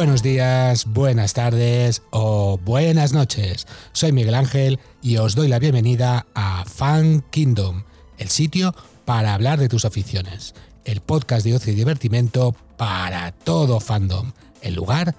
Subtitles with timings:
[0.00, 3.66] Buenos días, buenas tardes o buenas noches.
[3.92, 7.84] Soy Miguel Ángel y os doy la bienvenida a Fan Kingdom,
[8.16, 8.74] el sitio
[9.04, 10.54] para hablar de tus aficiones,
[10.86, 15.14] el podcast de ocio y divertimento para todo fandom, el lugar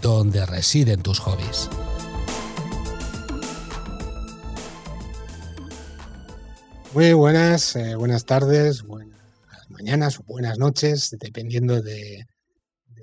[0.00, 1.68] donde residen tus hobbies.
[6.94, 9.18] Muy buenas, eh, buenas tardes, buenas
[9.68, 12.28] mañanas o buenas noches, dependiendo de,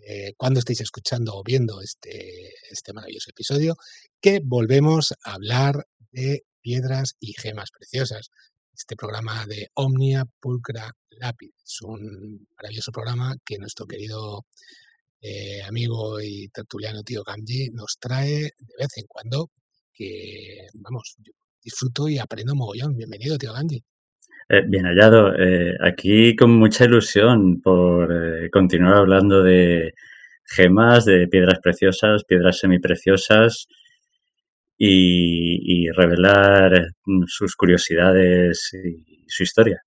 [0.08, 3.76] de cuándo estéis escuchando o viendo este, este maravilloso episodio,
[4.22, 8.30] que volvemos a hablar de piedras y gemas preciosas.
[8.74, 14.46] Este programa de Omnia Pulcra Lapid es un maravilloso programa que nuestro querido
[15.20, 19.50] eh, amigo y tertuliano tío Gamji nos trae de vez en cuando,
[19.92, 22.96] que vamos, yo disfruto y aprendo mogollón.
[22.96, 23.84] Bienvenido, tío Gamji.
[24.50, 25.34] Eh, bien hallado.
[25.36, 29.94] Eh, aquí con mucha ilusión por eh, continuar hablando de
[30.46, 33.68] gemas, de piedras preciosas, piedras semipreciosas
[34.78, 36.92] y, y revelar
[37.26, 39.82] sus curiosidades y su historia.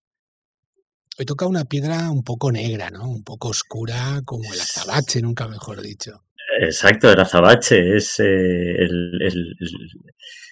[1.19, 3.08] Hoy toca una piedra un poco negra, ¿no?
[3.08, 6.25] Un poco oscura, como el azabache, nunca mejor dicho.
[6.61, 9.56] Exacto, el azabache es el, el,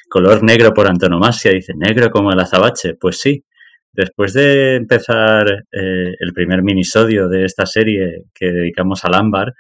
[0.09, 1.53] color negro por antonomasia.
[1.53, 2.95] Dice, negro como el azabache.
[2.95, 3.45] Pues sí,
[3.93, 9.55] Después de empezar eh, el primer minisodio de esta serie que dedicamos al ámbar,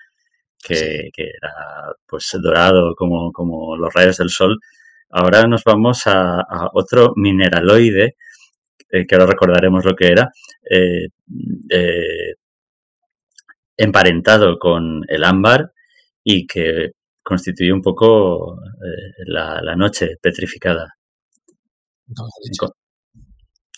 [0.63, 1.53] que, que era
[2.07, 4.59] pues dorado como, como, los rayos del sol,
[5.11, 8.17] ahora nos vamos a, a otro mineraloide,
[8.91, 10.31] eh, que ahora recordaremos lo que era,
[10.71, 11.09] eh,
[11.71, 12.35] eh,
[13.77, 15.73] emparentado con el ámbar
[16.25, 16.93] y que
[17.23, 20.95] constituye un poco eh, la, la, noche petrificada.
[22.09, 22.27] No,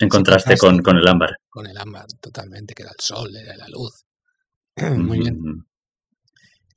[0.00, 1.36] en contraste con, con, el ámbar.
[1.48, 4.04] Con el ámbar, totalmente, que era el sol, era la luz.
[4.98, 5.36] Muy bien.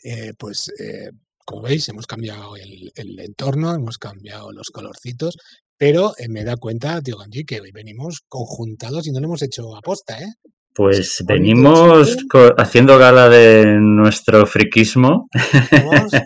[0.03, 1.09] Eh, pues, eh,
[1.45, 5.37] como veis, hemos cambiado el, el, entorno, hemos cambiado los colorcitos,
[5.77, 9.41] pero eh, me da cuenta, tío Ganji, que hoy venimos conjuntados y no lo hemos
[9.41, 10.33] hecho aposta, ¿eh?
[10.75, 12.17] Pues venimos
[12.57, 15.29] haciendo gala de nuestro friquismo.
[15.71, 16.13] ¿Vamos?
[16.13, 16.21] ¿Eh?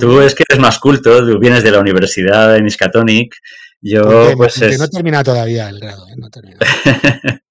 [0.00, 3.34] Tú es que eres más culto, tú vienes de la universidad de Miskatonic
[3.80, 4.78] yo, porque, pues es...
[4.78, 6.14] no termina todavía el grado, ¿eh?
[6.16, 6.58] no termina.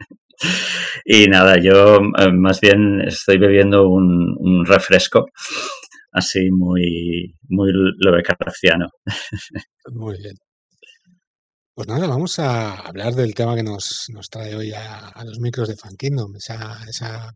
[1.05, 5.25] y nada, yo eh, más bien estoy bebiendo un, un refresco
[6.11, 8.87] así muy, muy lobecarciano.
[9.93, 10.35] muy bien.
[11.73, 15.39] Pues nada, vamos a hablar del tema que nos, nos trae hoy a, a, los
[15.39, 17.31] micros de Fan Kingdom, esa, esa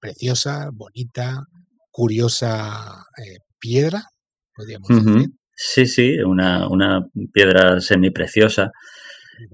[0.00, 1.44] preciosa, bonita,
[1.92, 4.02] curiosa eh, piedra,
[4.52, 5.14] podríamos uh -huh.
[5.14, 8.72] decir, Sí, sí, una, una piedra semipreciosa.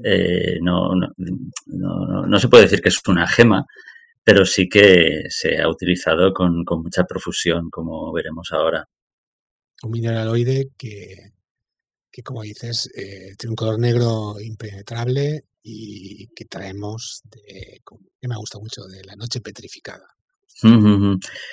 [0.05, 1.09] Eh, no, no,
[1.67, 3.67] no, no, se puede decir que es una gema,
[4.23, 8.87] pero sí que se ha utilizado con, con mucha profusión, como veremos ahora.
[9.83, 11.33] Un mineraloide que,
[12.11, 17.81] que como dices, eh, tiene un color negro impenetrable y que traemos, de,
[18.21, 20.07] que me gusta mucho, de la noche petrificada.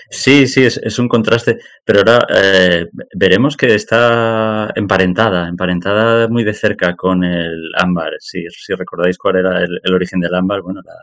[0.09, 2.85] Sí, sí, es, es, un contraste, pero ahora eh,
[3.16, 8.13] veremos que está emparentada, emparentada muy de cerca con el ámbar.
[8.19, 10.94] Si, si recordáis cuál era el, origen del ámbar, bueno, la,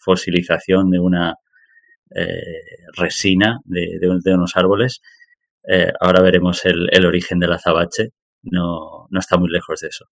[0.00, 1.34] fosilización de una
[2.14, 5.00] eh, resina de, de, de, unos árboles.
[5.68, 8.10] Eh, ahora veremos el, el, origen del azabache,
[8.42, 10.06] no, no está muy lejos de eso.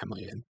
[0.00, 0.44] Ah, muy bien.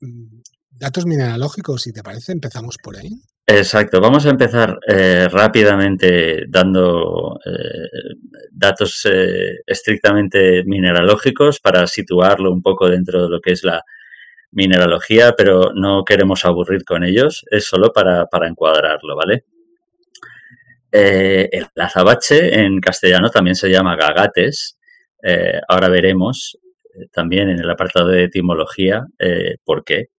[0.00, 3.10] Mm, datos mineralógicos, si te parece, empezamos por ahí.
[3.54, 8.14] Exacto, vamos a empezar eh, rápidamente dando eh,
[8.50, 13.82] datos eh, estrictamente mineralógicos para situarlo un poco dentro de lo que es la
[14.52, 19.44] mineralogía, pero no queremos aburrir con ellos, es solo para, para encuadrarlo, ¿vale?
[20.90, 24.78] El azabache en castellano también se llama gagates,
[25.68, 26.58] ahora veremos
[27.12, 29.04] también en el apartado de etimología
[29.64, 30.11] por qué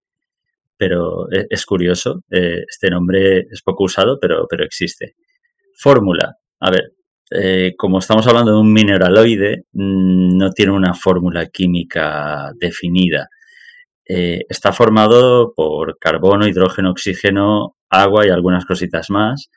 [0.83, 2.25] pero e, es curioso.
[2.29, 5.15] Eh, este nombre es poco usado, pero, pero existe.
[5.77, 6.39] Fórmula.
[6.59, 6.95] A ver,
[7.31, 13.29] eh, como estamos hablando de un mineraloide, mm, no tiene una fórmula química definida.
[14.05, 19.51] Eh, está formado por carbono, hidrógeno, oxígeno, agua y algunas cositas más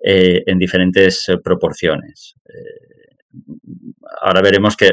[0.00, 2.34] en diferentes proporciones.
[4.20, 4.90] Ahora veremos que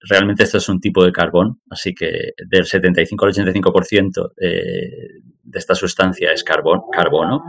[0.00, 5.58] realmente esto es un tipo de carbón, así que del 75 al 85% eh, de
[5.58, 7.42] esta sustancia es carbón, carbono.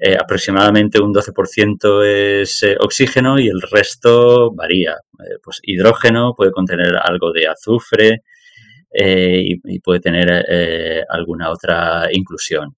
[0.00, 4.96] Eh, aproximadamente un 12% es eh, oxígeno y el resto varía.
[5.42, 8.22] Pues hidrógeno puede contener algo de azufre
[8.92, 10.44] y, puede tener
[11.08, 12.74] alguna otra inclusión.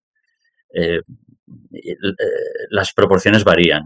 [2.71, 3.85] Las proporciones varían.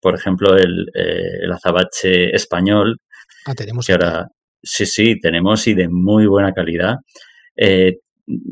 [0.00, 3.00] por ejemplo, el azabache español,
[3.46, 4.28] ah, tenemos que ahora,
[4.62, 6.96] sí, sí, tenemos y de muy buena calidad,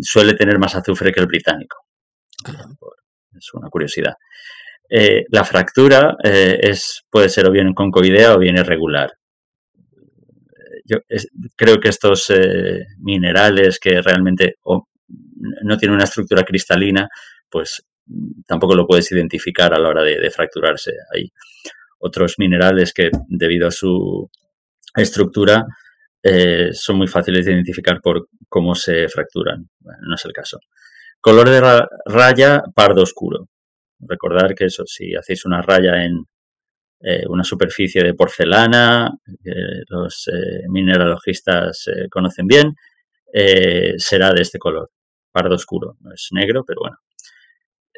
[0.01, 1.79] suele tener más azufre que el británico.
[3.37, 4.15] Es una curiosidad.
[4.91, 9.13] Eh, la fractura eh, es, puede ser o bien concoidea o bien irregular.
[10.85, 10.99] Yo
[11.55, 14.55] creo que estos eh, minerales que realmente
[15.63, 17.09] no tienen una estructura cristalina,
[17.51, 17.85] pues
[18.47, 20.93] tampoco lo puedes identificar a la hora de, fracturarse.
[21.15, 21.31] Hay
[21.99, 24.31] otros minerales que, debido a su
[24.95, 25.65] estructura,
[26.73, 29.69] son muy fáciles de identificar por cómo se fracturan.
[29.81, 30.59] no es el caso.
[31.21, 33.49] Color de raya pardo oscuro.
[34.01, 36.25] Recordar que eso, si hacéis una raya en
[37.01, 39.11] eh, una superficie de porcelana,
[39.89, 42.75] los eh, mineralogistas eh, conocen bien,
[43.99, 44.91] será de este color,
[45.31, 45.97] pardo oscuro.
[46.01, 46.97] No es negro, pero bueno.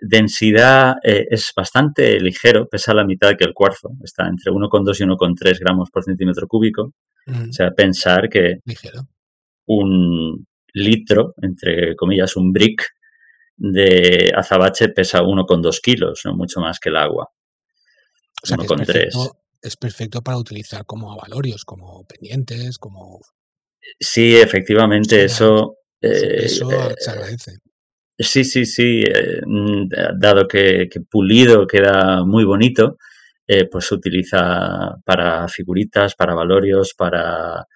[0.01, 5.59] Densidad es bastante ligero, pesa la mitad que el cuarzo, está entre 1,2 y 1,3
[5.61, 6.95] gramos por centímetro cúbico.
[7.27, 8.59] O sea, pensar que
[9.67, 12.87] un litro, entre comillas, un brick
[13.57, 17.29] de azabache pesa 1,2 kilos, no mucho más que el agua.
[18.43, 23.21] O sea, es, perfecto, es perfecto para utilizar como avalorios, como pendientes, como...
[23.99, 25.77] Sí, efectivamente, eso...
[26.01, 27.59] eso eh, se agradece.
[28.23, 29.03] Sí, sí, sí.
[29.03, 29.41] Eh,
[30.19, 32.99] dado que, pulido queda muy bonito,
[33.47, 37.67] eh, pues se utiliza para figuritas, para valorios, para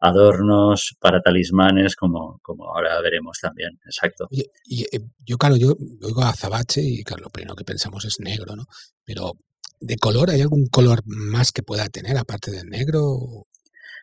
[0.00, 3.78] adornos, para talismanes, como, como ahora veremos también.
[3.84, 4.26] Exacto.
[4.30, 4.40] y,
[4.84, 8.64] eh, yo, claro, yo oigo azabache y claro, lo primero que pensamos es negro, ¿no?
[9.04, 9.34] Pero
[9.80, 13.46] ¿de color hay algún color más que pueda tener aparte del negro?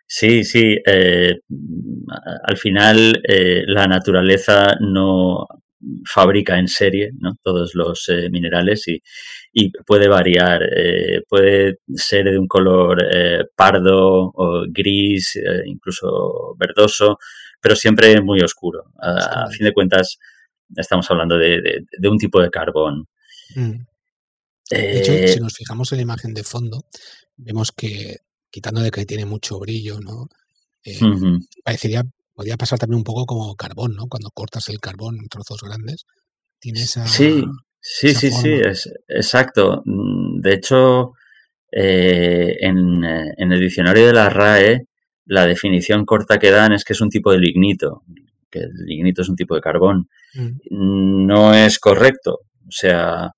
[0.06, 0.78] Sí, sí.
[0.86, 1.40] Eh,
[2.44, 5.48] al final eh, la naturaleza no
[6.06, 7.36] fabrica en serie ¿no?
[7.44, 9.02] todos los eh, minerales y,
[9.54, 10.62] y, puede variar.
[10.64, 17.18] Eh, puede ser de un color eh, pardo o gris, incluso verdoso,
[17.62, 18.92] pero siempre muy oscuro.
[19.00, 20.18] A, fin de cuentas,
[20.76, 23.08] estamos hablando de, de, un tipo de carbón.
[23.56, 23.86] Mm.
[24.70, 26.86] De hecho, si nos fijamos en la imagen de fondo,
[27.38, 28.18] vemos que,
[28.50, 30.28] quitando de que tiene mucho brillo, ¿no?
[31.64, 32.04] Parecería
[32.38, 34.06] podría pasar también un poco como carbón, ¿no?
[34.08, 36.06] Cuando cortas el carbón en trozos grandes,
[36.60, 37.08] tiene esa.
[37.08, 37.44] Sí,
[37.82, 39.82] sí, sí, sí, es, exacto.
[39.86, 41.14] Mm, de hecho,
[41.72, 44.86] eh, en, eh, en, el diccionario de la RAE,
[45.26, 48.04] la definición corta que dan es que es un tipo de lignito,
[48.52, 50.08] que el lignito es un tipo de carbón.
[50.36, 51.26] Mm.
[51.26, 52.42] No es correcto.
[52.68, 53.32] O sea,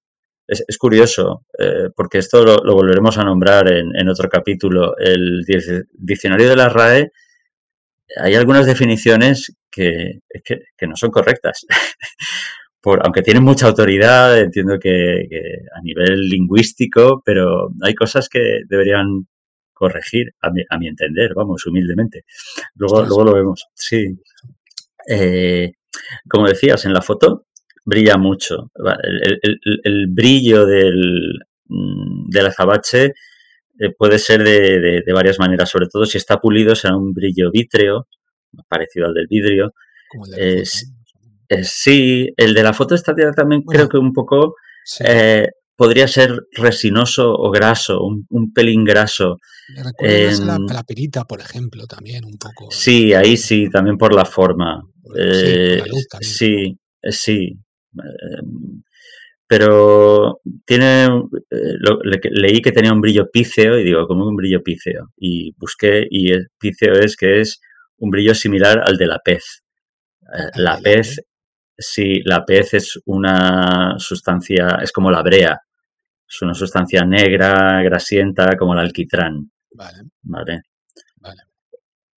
[0.46, 4.98] es, es curioso, eh, porque esto lo, lo, volveremos a nombrar en, en otro capítulo.
[4.98, 5.46] El
[5.94, 7.12] diccionario de la RAE
[8.18, 11.66] hay algunas definiciones que, que, no son correctas.
[12.82, 15.28] Por, aunque tienen mucha autoridad, entiendo que,
[15.76, 19.28] a nivel lingüístico, pero hay cosas que deberían
[19.74, 22.24] corregir, a mi, a mi entender, vamos, humildemente.
[22.76, 23.66] Luego, luego lo vemos.
[23.74, 24.18] Sí.
[25.10, 25.74] Eh,
[26.28, 27.48] como decías, en la foto
[27.84, 28.72] brilla mucho.
[29.04, 33.14] El, el, el brillo del, mm, del azabache
[33.80, 38.08] eh, puede ser de, varias maneras, sobre todo si está pulido será un brillo vítreo,
[38.68, 39.74] parecido al del vidrio.
[41.64, 44.56] sí, el de la foto estática también creo que un poco
[45.00, 49.38] eh, podría ser resinoso o graso, un, pelín graso.
[49.70, 49.84] Me
[50.74, 52.70] la, perita, por ejemplo, también un poco.
[52.72, 54.84] Sí, ahí sí, también por la forma.
[56.22, 57.58] sí, eh, sí,
[59.50, 61.06] pero tiene,
[61.50, 65.10] eh, leí que tenía un brillo píceo y digo, ¿cómo un brillo píceo?
[65.18, 67.60] Y busqué y el píceo es que es
[67.98, 69.64] un brillo similar al de la pez.
[70.22, 71.20] Eh, la pez,
[71.76, 75.60] sí, la pez es una sustancia, es como la brea,
[76.30, 79.50] es una sustancia negra, grasienta, como el alquitrán.
[79.72, 79.98] Vale.
[80.22, 80.62] ¿Vale?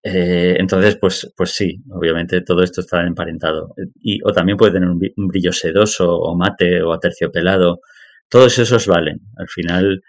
[0.03, 3.75] Eh, entonces, pues, pues sí, obviamente todo esto está emparentado.
[4.01, 7.81] Y, o también puede tener un, brillo sedoso o mate o aterciopelado.
[8.29, 9.21] Todos esos valen.
[9.37, 10.03] Al final.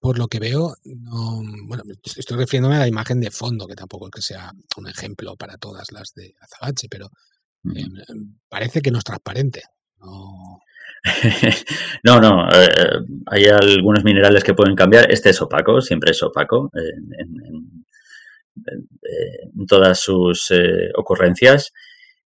[0.00, 4.06] Por lo que veo, no, bueno, estoy refiriéndome a la imagen de fondo, que tampoco
[4.06, 7.08] es que sea un ejemplo para todas las de Azabache, pero
[7.74, 9.62] em, parece que no es transparente.
[9.98, 10.60] No,
[12.04, 12.48] no, no.
[12.50, 15.10] Eh, hay algunos minerales que pueden cambiar.
[15.10, 16.70] Este es opaco, siempre es opaco.
[16.74, 17.84] en, en
[19.66, 21.72] todas sus eh, ocurrencias.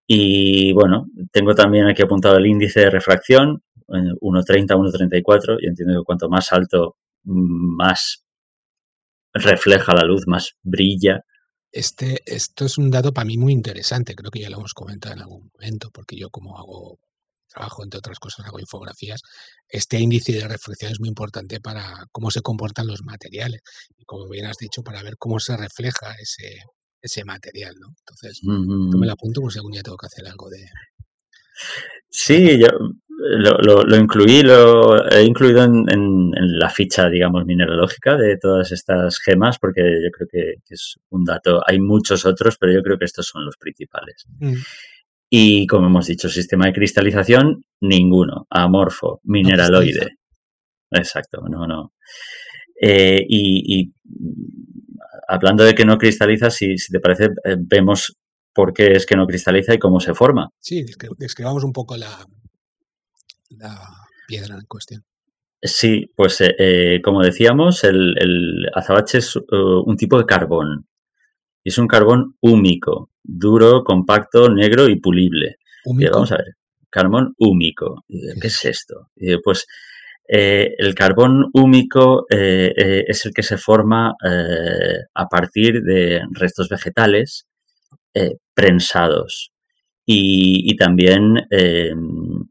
[0.07, 6.05] Y bueno, tengo también aquí apuntado el índice de refracción, 1.30, 1.34, y entiendo que
[6.05, 8.25] cuanto más alto, más
[9.33, 11.25] refleja la luz, más brilla.
[11.73, 15.15] Este, esto es un dato para mí muy interesante, creo que ya lo hemos comentado
[15.15, 16.99] en algún momento, porque yo como hago
[17.55, 19.21] trabajo, entre otras cosas, hago infografías,
[19.69, 23.61] este índice de reflexión es muy importante para cómo se comportan los materiales
[23.97, 26.59] y, como bien has dicho, para ver cómo se refleja ese,
[27.01, 27.89] ese material, ¿no?
[28.01, 30.67] Entonces, yo me lo apunto por si algún día tengo que hacer algo de...
[32.09, 32.69] Sí, yo
[33.17, 39.19] lo, lo, incluí, lo he incluido en, en, la ficha, digamos, mineralógica de todas estas
[39.19, 41.63] gemas, porque yo creo que, es un dato.
[41.67, 44.27] Hay muchos otros, pero yo creo que estos son los principales.
[44.39, 44.55] Mm.
[45.37, 48.47] Y como hemos dicho, sistema de cristalización, ninguno.
[48.51, 50.19] Amorfo, mineraloide.
[50.93, 51.93] Exacto, no, no.
[52.81, 53.93] Eh, y,
[55.27, 58.17] hablando de que no cristaliza, si, si te parece, eh, vemos
[58.53, 60.51] por qué es que no cristaliza y cómo se forma.
[60.61, 60.87] Sí,
[61.19, 62.25] describamos un poco la,
[63.59, 63.77] la
[64.29, 65.03] piedra en cuestión.
[65.61, 70.87] Sí, pues eh, como decíamos, el, azabache es un tipo de carbón.
[71.65, 75.57] Y es un carbón húmico, duro, compacto, negro y pulible.
[76.13, 76.55] vamos a ver,
[76.91, 78.05] carbón húmico.
[78.09, 79.09] ¿Qué es esto?
[79.43, 79.67] pues
[80.29, 84.15] eh, el carbón húmico eh, es el que se forma
[85.15, 87.47] a partir de restos vegetales
[88.55, 89.51] prensados
[90.07, 92.45] y, también em,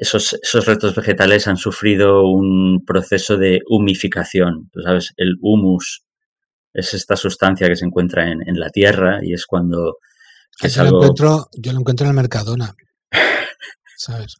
[0.00, 4.70] esos, esos, restos vegetales han sufrido un proceso de humificación.
[4.72, 6.04] Tú sabes, el humus
[6.74, 9.98] es esta sustancia que se encuentra en, la tierra y es cuando...
[10.60, 12.74] yo, lo encuentro, yo lo encuentro en el Mercadona.
[13.96, 14.36] ¿Sabes?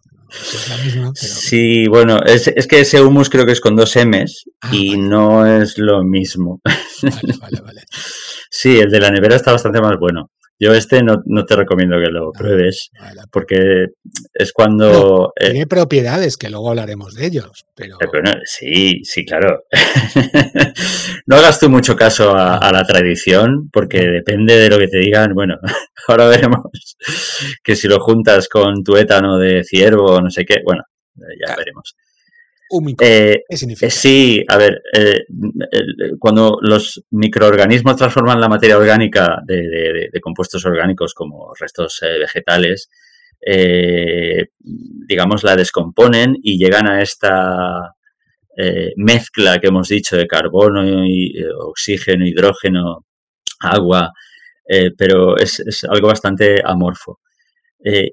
[1.15, 5.47] Sí, bueno, es, que ese humus creo que es con dos M's ah, y no
[5.47, 6.61] es lo mismo.
[6.65, 7.83] Vale, vale, vale.
[8.51, 10.31] sí, el de la nevera está bastante más bueno.
[10.59, 12.91] Yo este no, te recomiendo que lo ah, pruebes,
[13.33, 13.87] porque
[14.33, 15.33] es cuando...
[15.39, 17.99] Eh, tiene propiedades, que luego hablaremos de ellos, pero...
[18.45, 19.65] sí, sí, claro.
[21.27, 25.35] no hagas tú mucho caso a, la tradición, porque depende de lo que te digan.
[25.35, 25.57] Bueno,
[26.09, 26.63] ahora veremos
[27.63, 30.85] que si lo juntas con tu étano de ciervo o no sé qué, bueno,
[31.17, 31.97] ya veremos.
[33.01, 33.91] Eh, ¿Qué significa?
[33.91, 35.25] sí, a ver, eh,
[36.19, 42.89] cuando los microorganismos transforman la materia orgánica de, compuestos orgánicos como restos eh, vegetales,
[45.07, 47.95] digamos, la descomponen y llegan a esta
[48.97, 53.05] mezcla que hemos dicho de carbono, y, oxígeno, hidrógeno,
[53.61, 54.13] agua,
[54.97, 57.21] pero es, es, algo bastante amorfo.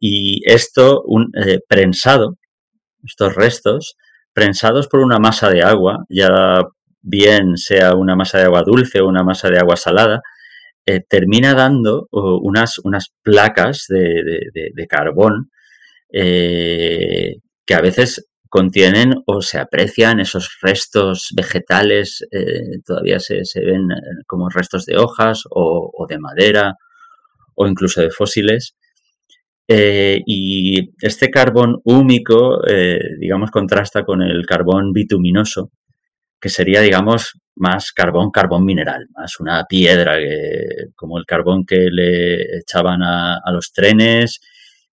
[0.01, 1.31] y esto, un
[1.65, 2.37] prensado,
[3.05, 3.95] estos restos,
[4.33, 6.63] prensados por una masa de agua, ya
[7.01, 10.21] bien sea una masa de agua dulce o una masa de agua salada,
[10.85, 15.51] eh, termina dando unas, unas placas de, carbón
[16.11, 17.35] eh,
[17.65, 23.87] que a veces contienen o se aprecian esos restos vegetales, eh, todavía se, ven
[24.27, 26.75] como restos de hojas o, de madera
[27.55, 28.75] o incluso de fósiles,
[29.73, 35.71] eh, y este carbón húmico, eh, digamos, contrasta con el carbón bituminoso,
[36.41, 40.17] que sería, digamos, más carbón, carbón mineral, más una piedra,
[40.93, 44.41] como el carbón que le echaban a, los trenes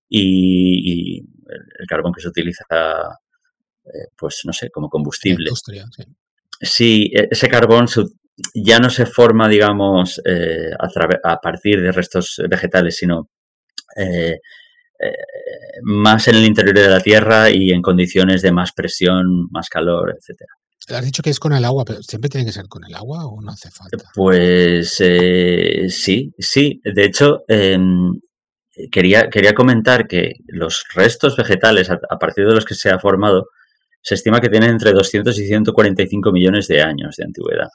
[0.09, 2.65] y, el carbón que se utiliza,
[3.85, 5.51] eh, pues, no sé, como combustible.
[6.61, 7.11] sí.
[7.13, 7.87] E, ese carbón
[8.55, 10.23] ya no se forma, digamos,
[11.25, 13.29] a, partir de restos vegetales, sino
[13.97, 14.41] eh,
[15.83, 20.15] más en el interior de la Tierra y en condiciones de más presión, más calor,
[20.17, 20.51] etcétera.
[20.91, 23.27] Has dicho que es con el agua, pero ¿siempre tiene que ser con el agua
[23.27, 24.11] o no hace falta?
[24.15, 26.81] Pues eh, sí, sí.
[26.83, 28.19] De hecho, em,
[28.91, 33.49] quería, quería comentar que los restos vegetales, a, partir de los que se ha formado,
[34.01, 37.69] se estima que tienen entre 200 y 145 millones de años de antigüedad.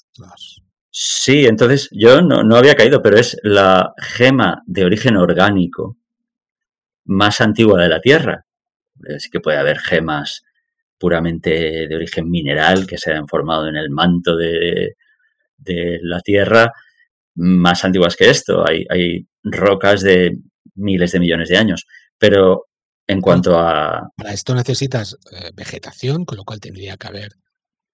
[0.89, 5.97] Sí, entonces yo no, no había caído, pero es la gema de origen orgánico
[7.05, 8.45] más antigua de la Tierra.
[9.15, 10.43] Así que puede haber gemas
[10.97, 14.95] puramente de origen mineral que se han formado en el manto de,
[15.65, 16.71] la Tierra
[17.35, 18.63] más antiguas que esto.
[18.67, 20.37] Hay, hay, rocas de
[20.75, 21.85] miles de millones de años.
[22.17, 22.67] Pero
[23.07, 24.09] en cuanto a...
[24.15, 27.33] Para esto necesitas eh, vegetación, con lo cual tendría que haber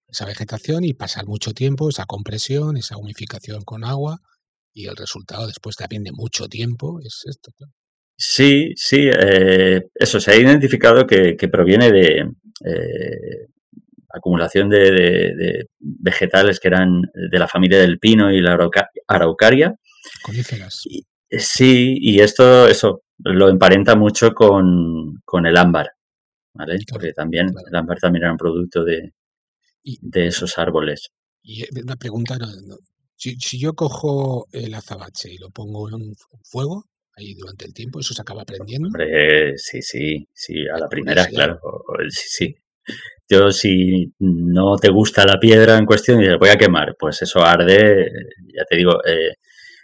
[0.08, 4.20] esa vegetación y pasar mucho tiempo, esa compresión, esa humificación con agua
[4.74, 7.52] y el resultado después también de mucho tiempo es esto.
[8.22, 12.30] Sí, sí, eh, eso se ha identificado que, proviene de
[12.66, 13.48] eh,
[14.10, 18.58] acumulación de, vegetales que eran de la familia del pino y la
[19.08, 19.74] araucaria.
[20.22, 20.84] Coníferas.
[21.30, 25.92] sí, y esto eso lo emparenta mucho con, el ámbar,
[26.54, 26.78] ¿vale?
[26.92, 29.14] Porque también el ámbar también era un producto de,
[29.82, 31.08] de esos árboles.
[31.42, 32.38] Y eh, una pregunta,
[33.16, 36.84] si, si yo cojo el azabache y lo pongo en un fuego,
[37.20, 38.00] ahí durante el tiempo?
[38.00, 38.88] ¿Eso se acaba aprendiendo?
[38.88, 41.60] Hombre, sí, sí, sí, a la primera, claro,
[42.10, 42.56] sí, sí.
[43.30, 47.22] Yo, si no te gusta la piedra en cuestión y dices, voy a quemar, pues
[47.22, 48.10] eso arde,
[48.52, 49.36] ya te digo, eh,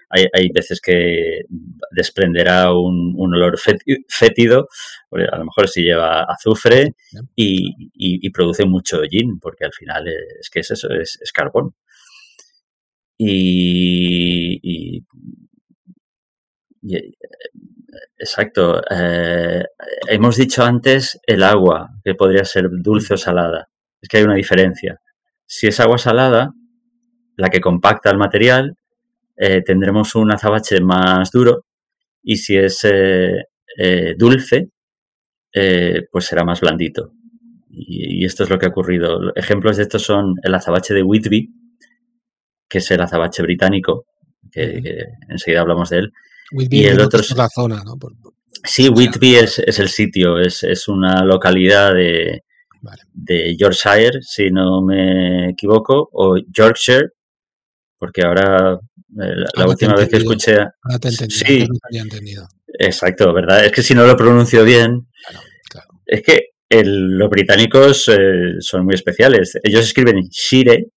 [0.09, 1.41] hay, hay, veces que
[1.91, 3.59] desprenderá un, un olor
[4.07, 4.67] fétido,
[5.11, 6.95] a lo mejor si lleva azufre
[7.35, 10.07] y, y, produce mucho hollín, porque al final
[10.39, 11.75] es que es eso, es, es carbón.
[13.17, 15.05] Y, y,
[18.17, 18.81] exacto.
[18.89, 19.63] Eh,
[20.07, 23.69] hemos dicho antes el agua, que podría ser dulce o salada.
[24.01, 25.01] Es que hay una diferencia.
[25.45, 26.53] Si es agua salada,
[27.37, 28.77] la que compacta el material,
[29.37, 31.65] eh, tendremos un azabache más duro
[32.23, 34.69] y si es eh, dulce,
[36.11, 37.11] pues será más blandito.
[37.69, 39.33] Y, y, esto es lo que ha ocurrido.
[39.35, 41.49] Ejemplos de esto son el azabache de Whitby,
[42.69, 44.05] que es el azabache británico,
[44.51, 44.81] que,
[45.29, 46.13] enseguida hablamos de él.
[46.51, 47.97] Whitby y el otro es la zona, ¿no?
[48.63, 52.43] sí, Whitby es, es, el sitio, es, es una localidad de,
[53.13, 57.09] de, Yorkshire, si no me equivoco, o Yorkshire,
[57.97, 58.79] porque ahora
[59.21, 60.57] eh, la, última vez que escuché...
[60.57, 62.47] Ahora te entendí, sí, no había entendido.
[62.67, 63.65] Exacto, ¿verdad?
[63.65, 65.87] Es que si no lo pronuncio bien, claro, claro.
[66.05, 69.57] es que el, los británicos eh, son muy especiales.
[69.63, 70.87] Ellos escriben Shire,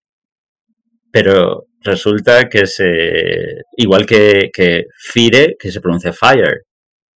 [1.11, 3.63] pero resulta que se.
[3.77, 6.63] Igual que, que Fire, que se pronuncia Fire.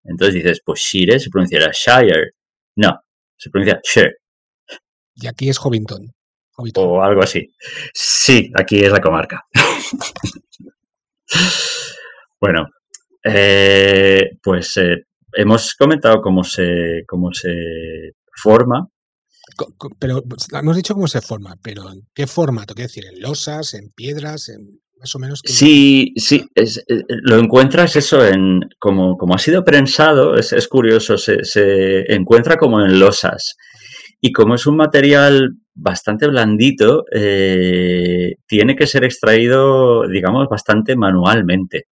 [0.03, 2.32] Entonces dices, pues Shire se pronunciará Shire.
[2.75, 3.00] No,
[3.38, 4.15] se pronuncia Shire.
[5.15, 6.13] Y aquí es Hobbiton.
[6.75, 7.53] O algo así.
[7.94, 9.46] Sí, aquí es la comarca.
[12.39, 12.68] bueno,
[13.24, 18.88] eh, pues eh, hemos comentado cómo se, cómo se forma
[20.00, 22.74] pero pues, hemos dicho cómo se forma, pero ¿en qué formato?
[22.74, 25.41] Quiero decir, ¿en losas, en piedras, en más o menos?
[25.43, 30.67] Sí, sí, es, eh, lo encuentras eso en, como, como ha sido prensado, es, es
[30.67, 33.56] curioso, se, se, encuentra como en losas.
[34.21, 41.86] Y como es un material bastante blandito, eh, tiene que ser extraído, digamos, bastante manualmente.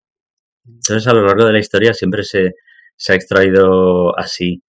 [0.66, 2.52] Entonces, a lo largo de la historia siempre se,
[2.98, 4.62] se ha extraído así.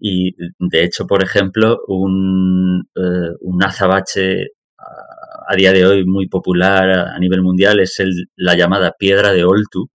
[0.00, 4.46] Y de hecho, por ejemplo, un, eh, un azabache
[4.78, 9.44] a, día de hoy muy popular a, nivel mundial es el, la llamada Piedra de
[9.44, 9.90] Oltu,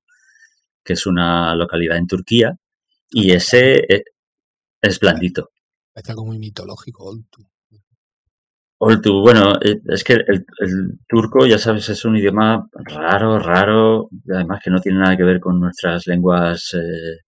[0.84, 2.56] que es una localidad en Turquía,
[3.10, 4.04] y ese es,
[4.82, 5.50] es blandito.
[5.96, 7.48] Es algo muy mitológico, Oltu.
[8.78, 14.10] Oltu, bueno, eh, es que el, el, turco, ya sabes, es un idioma raro, raro,
[14.30, 17.24] además que no tiene nada que ver con nuestras lenguas eh,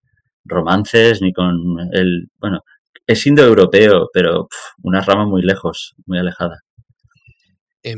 [0.48, 1.56] romances ni con
[1.92, 2.64] el, bueno,
[3.06, 4.48] es indoeuropeo, pero
[4.82, 6.62] una rama muy lejos, muy alejada.
[7.82, 7.94] Eh,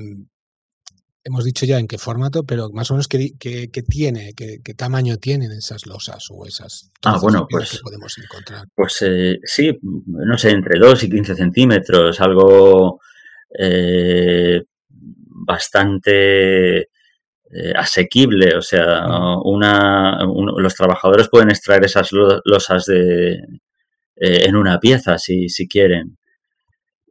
[1.25, 4.61] hemos dicho ya en qué formato, pero más o menos qué, qué, qué tiene, qué,
[4.63, 8.67] qué, tamaño tienen esas losas o esas ah, bueno, pues, que podemos encontrar.
[8.75, 13.01] Pues eh, sí, no sé, entre 2 y 15 centímetros, algo
[13.59, 16.90] eh, bastante
[17.53, 19.05] eh, asequible, o sea,
[19.45, 23.33] una, un, los trabajadores pueden extraer esas losas de,
[24.17, 26.17] eh, en una pieza si, si quieren.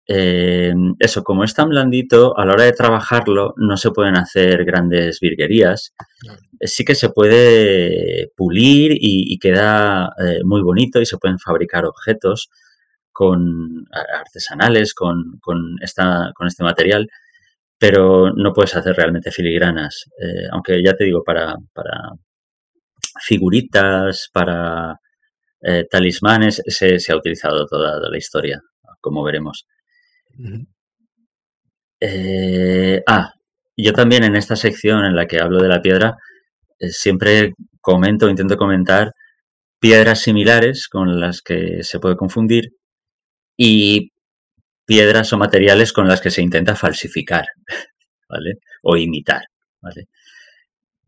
[0.08, 4.64] Eh, eso, como es tan blandito, a la hora de trabajarlo no se pueden hacer
[4.66, 5.94] grandes virguerías.
[6.62, 10.14] Sí que se puede pulir y, y queda
[10.46, 12.50] muy bonito y se pueden fabricar objetos
[13.12, 17.10] con artesanales con, con, esta, con este material
[17.80, 20.06] pero no puedes hacer realmente filigranas.
[20.22, 22.12] Eh, aunque ya te digo, para, para
[23.26, 25.00] figuritas, para
[25.62, 28.62] eh, talismanes, se, se, ha utilizado toda la historia,
[29.02, 29.66] como veremos.
[30.38, 30.68] Uh -huh.
[32.02, 33.34] eh, ah,
[33.78, 36.18] yo también en esta sección en la que hablo de la piedra,
[36.80, 39.14] siempre comento, intento comentar
[39.80, 42.74] piedras similares con las que se puede confundir
[43.58, 44.12] y
[44.90, 47.46] piedras o materiales con las que se intenta falsificar,
[48.28, 48.56] ¿vale?
[48.82, 49.44] O imitar,
[49.80, 50.08] ¿vale?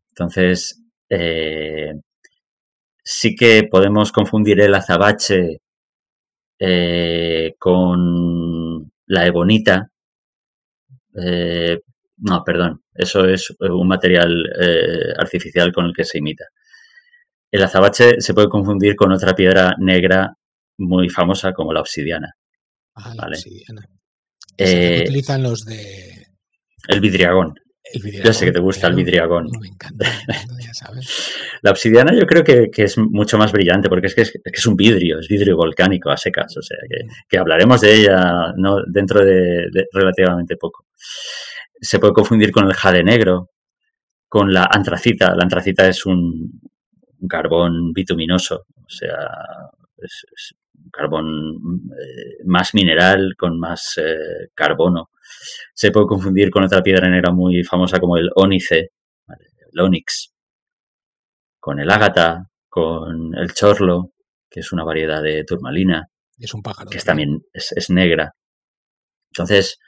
[0.10, 1.92] Entonces, eh,
[3.04, 5.62] sí que podemos confundir el azabache
[6.60, 9.90] eh, con la ebonita.
[11.16, 11.80] Eh,
[12.18, 14.32] no, perdón, eso es un material
[15.18, 16.46] artificial con el que se imita.
[17.50, 20.36] El azabache se puede confundir con otra piedra negra
[20.78, 22.36] muy famosa como la obsidiana.
[22.96, 23.38] Ah, la ¿vale?
[23.38, 23.86] obsidiana.
[24.58, 26.28] Eh, utilizan los de...
[26.88, 27.54] El vidriagón.
[27.84, 28.28] El vidriagón.
[28.28, 29.48] Yo sé que te gusta el vidriagón.
[29.60, 31.34] Me encanta, me encanta ya sabes.
[31.62, 34.40] La obsidiana yo creo que, que, es mucho más brillante porque es que, es que
[34.52, 38.54] es un vidrio, es vidrio volcánico a secas, o sea que, que hablaremos de ella
[38.58, 38.78] ¿no?
[38.88, 40.86] dentro de, de, relativamente poco.
[41.80, 43.52] Se puede confundir con el jade negro,
[44.28, 45.36] con la antracita.
[45.36, 46.62] La antracita es un,
[47.22, 49.18] un carbón bituminoso, o sea,
[49.98, 50.56] es,
[50.92, 51.56] carbón
[51.92, 55.10] eh, más mineral con más eh, carbono.
[55.74, 58.92] Se puede confundir con otra piedra negra muy famosa como el ónice,
[59.72, 60.34] el onix,
[61.60, 64.12] con el ágata, con el chorlo,
[64.50, 66.08] que es una variedad de turmalina.
[66.38, 66.90] Es un pájaro.
[66.90, 68.34] Que también es, es negra.
[69.32, 69.80] Entonces,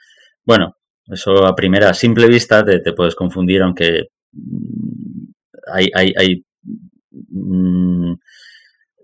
[0.44, 5.24] bueno, eso a primera, simple vista te, puedes confundir, aunque mm,
[5.72, 6.44] hay, hay,
[7.10, 8.14] mm,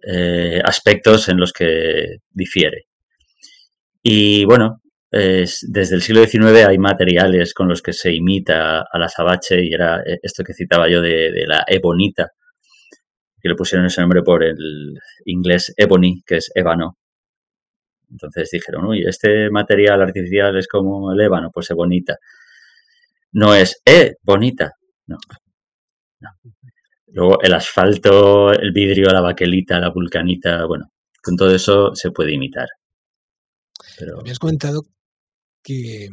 [0.06, 2.86] eh, aspectos en los que difiere.
[4.02, 9.64] Y bueno, desde el siglo XIX hay materiales con los que se imita al azabache
[9.64, 12.28] y era eh, esto que citaba yo de, la ebonita,
[13.40, 14.56] que le pusieron ese nombre por el
[15.24, 16.98] inglés ebony, que es ébano,
[18.10, 22.18] entonces dijeron, uy, este material artificial es como el ébano, pues es bonita.
[23.32, 24.72] No es, eh, bonita.
[25.06, 25.16] No.
[27.12, 30.86] Luego el asfalto, el vidrio, la baquelita, la vulcanita, bueno,
[31.22, 32.68] con todo eso se puede imitar.
[33.98, 34.20] Pero...
[34.20, 34.82] Habías comentado
[35.62, 36.08] que,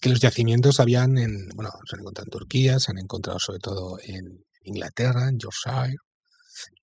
[0.00, 3.58] que los yacimientos habían en, bueno, se han encontrado en Turquía, se han encontrado sobre
[3.58, 5.96] todo en Inglaterra, en Yorkshire,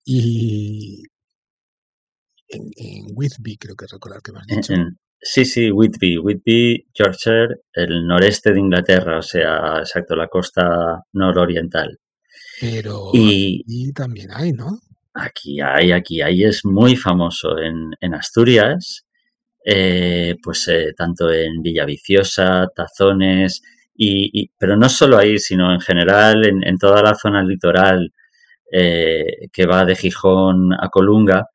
[0.04, 1.04] y,
[2.50, 4.74] en, Whitby, creo que recordar que me has dicho.
[5.22, 6.18] sí, sí, Whitby.
[6.18, 11.98] Whitby, Yorkshire, el noreste de Inglaterra, o sea, exacto, la costa nororiental.
[12.62, 14.80] Pero y aquí también hay, ¿no?
[15.14, 19.06] Aquí hay, aquí hay, es muy famoso en, Asturias,
[19.66, 23.62] eh, pues eh, tanto en Villaviciosa, Tazones,
[23.96, 28.12] y, pero no solo ahí, sino en general en, toda la zona litoral
[28.72, 31.48] eh, que va de Gijón a Colunga,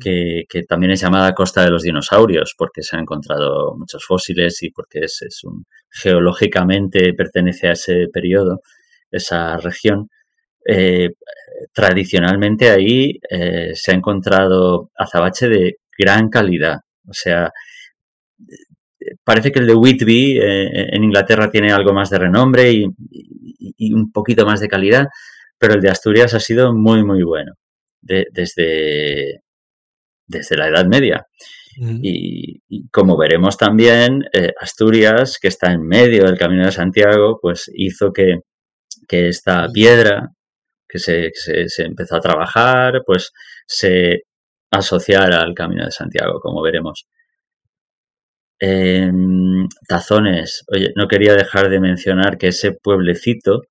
[0.00, 4.70] que, también es llamada Costa de los Dinosaurios, porque se han encontrado muchos fósiles y
[4.70, 8.60] porque es, un, geológicamente pertenece a ese periodo,
[9.10, 10.08] esa región.
[10.66, 11.10] Eh,
[11.72, 16.80] tradicionalmente ahí eh, se ha encontrado azabache de gran calidad.
[17.08, 17.52] O sea,
[19.24, 22.86] parece que el de Whitby eh, en Inglaterra tiene algo más de renombre y,
[23.92, 25.08] un poquito más de calidad,
[25.58, 27.52] pero el de Asturias ha sido muy, muy bueno.
[28.00, 29.40] desde,
[30.26, 31.26] desde la Edad Media.
[31.76, 37.70] Y, como veremos también, eh, Asturias, que está en medio del Camino de Santiago, pues
[37.74, 38.40] hizo que,
[39.08, 40.30] esta piedra
[40.94, 41.30] que
[41.68, 43.32] se, empezó a trabajar, pues
[43.66, 44.22] se
[44.70, 47.08] asociara al Camino de Santiago, como veremos.
[49.88, 53.62] Tazones, oye, no quería dejar de mencionar que ese pueblecito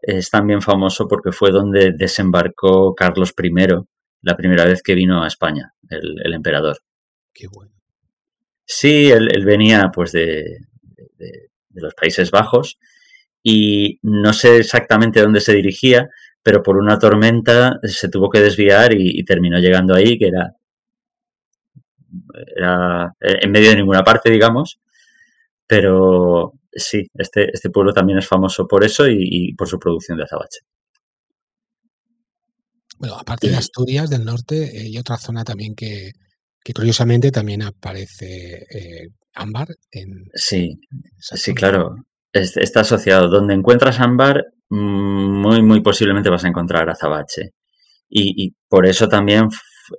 [0.00, 3.50] es también famoso porque fue donde desembarcó Carlos I
[4.22, 6.78] la primera vez que vino a España, el, emperador.
[7.34, 7.72] Qué bueno.
[8.64, 10.58] Sí, él, venía pues de,
[11.70, 12.78] los Países Bajos
[13.42, 16.08] y no sé exactamente dónde se dirigía,
[16.46, 20.54] pero por una tormenta se tuvo que desviar y, terminó llegando ahí, que era,
[22.56, 24.78] era en medio de ninguna parte, digamos.
[25.66, 30.22] Pero sí, este, este pueblo también es famoso por eso y por su producción de
[30.22, 30.60] azabache.
[32.96, 36.12] Bueno, aparte de Asturias del norte, hay otra zona también que,
[36.72, 40.30] curiosamente también aparece eh, ámbar en...
[40.32, 40.78] Sí,
[41.18, 41.96] sí, claro.
[42.32, 43.26] está asociado.
[43.26, 47.52] Donde encuentras ámbar, muy, muy posiblemente vas a encontrar azabache.
[48.08, 49.48] Y, por eso también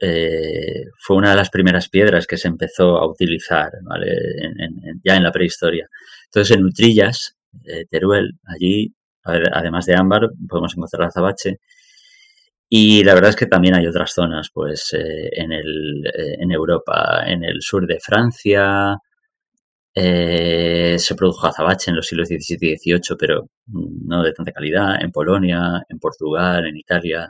[0.01, 3.71] eh, fue una de las primeras piedras que se empezó a utilizar
[5.03, 5.87] ya en la prehistoria.
[6.25, 11.59] Entonces, en Utrillas, eh, Teruel, allí, además de ámbar, podemos encontrar azabache.
[12.69, 17.23] Y la verdad es que también hay otras zonas, pues eh, en, el, en Europa,
[17.25, 18.97] en el sur de Francia,
[19.99, 25.01] eh, se produjo azabache en los siglos XVII y XVIII, pero no de tanta calidad,
[25.01, 27.29] en Polonia, en Portugal, en Italia.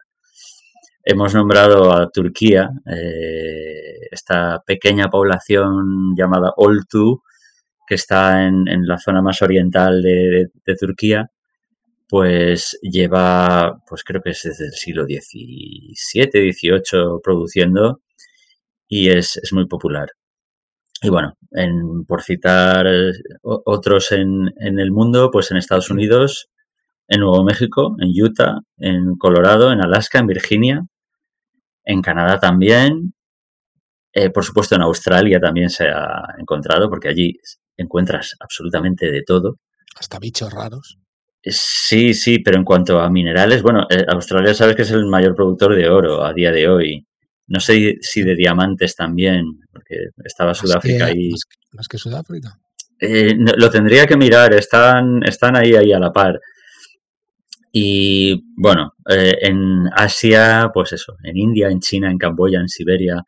[1.03, 2.69] Hemos nombrado a Turquía,
[4.11, 7.23] esta pequeña población llamada Oltu,
[7.87, 11.31] que está en, la zona más oriental de Turquía,
[12.09, 18.01] pues lleva, pues creo que es desde el siglo XVII, XVIII produciendo
[18.87, 20.09] y es, muy popular.
[21.01, 22.87] Y bueno, en, por citar
[23.43, 26.49] otros en, en, el mundo, pues en Estados Unidos,
[27.07, 30.81] en Nuevo México, en Utah, en Colorado, en Alaska, en Virginia,
[31.85, 33.13] en Canadá también,
[34.19, 37.37] eh, por supuesto en Australia también se ha encontrado, porque allí
[37.77, 39.59] encuentras absolutamente de todo.
[39.95, 40.97] Hasta bichos raros.
[41.43, 45.35] Sí, sí, pero en cuanto a minerales, bueno, eh, Australia sabes que es el mayor
[45.35, 47.07] productor de oro a día de hoy.
[47.45, 49.45] No sé si de diamantes también,
[49.77, 51.29] porque estaba Sudáfrica ahí.
[51.71, 52.59] Más, que Sudáfrica.
[52.99, 56.39] Eh, lo tendría que mirar, están, están ahí, ahí a la par.
[57.71, 63.23] Y bueno, eh, en Asia, pues eso, en India, en China, en Camboya, en Siberia.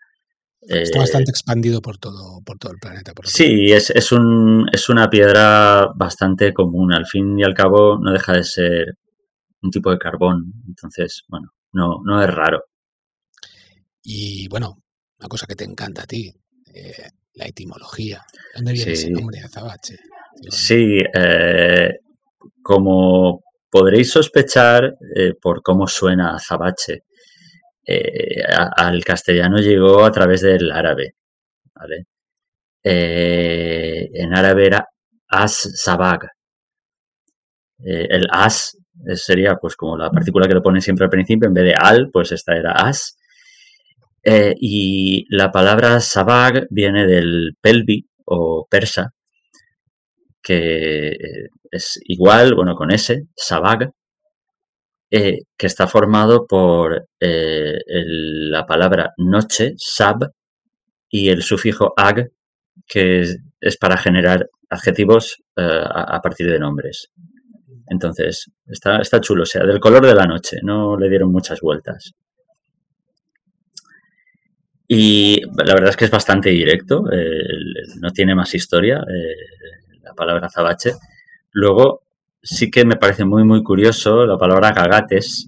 [0.62, 3.12] Está bastante expandido por todo, por todo el planeta.
[3.24, 6.94] sí, es, es, un, es una piedra bastante común.
[6.94, 8.98] Al fin y al cabo, no deja de ser
[9.62, 10.52] un tipo de carbón.
[10.68, 12.66] Entonces, bueno, no, no es raro.
[14.04, 14.82] Y bueno,
[15.20, 16.34] una cosa que te encanta a ti,
[16.74, 18.24] eh, la etimología.
[18.56, 19.98] ¿Dónde viene ese nombre, Azabache?
[20.50, 22.00] Sí, eh,
[22.62, 27.04] como podréis sospechar eh, por cómo suena Azabache,
[28.78, 31.16] al castellano llegó a través del árabe.
[32.84, 34.88] en árabe era
[35.28, 36.30] as-sabag.
[37.80, 38.78] el as
[39.16, 42.12] sería pues como la partícula que lo pone siempre al principio, en vez de al,
[42.12, 43.19] pues esta era as.
[44.24, 49.14] Eh, y la palabra sabag viene del pelvi o persa,
[50.42, 51.16] que
[51.72, 53.92] es igual, bueno, con S, sabag,
[55.12, 60.32] eh, que está formado por eh, la palabra noche, sab,
[61.10, 62.30] y el sufijo ag,
[62.88, 67.10] que es, para generar adjetivos a, partir de nombres.
[67.88, 71.60] Entonces, está, está chulo, o sea, del color de la noche, no le dieron muchas
[71.62, 72.14] vueltas.
[74.92, 77.04] Y la verdad es que es bastante directo,
[78.02, 80.94] no tiene más historia eh, la palabra zabache.
[81.52, 82.02] Luego,
[82.42, 85.48] sí que me parece muy, muy curioso la palabra gagates,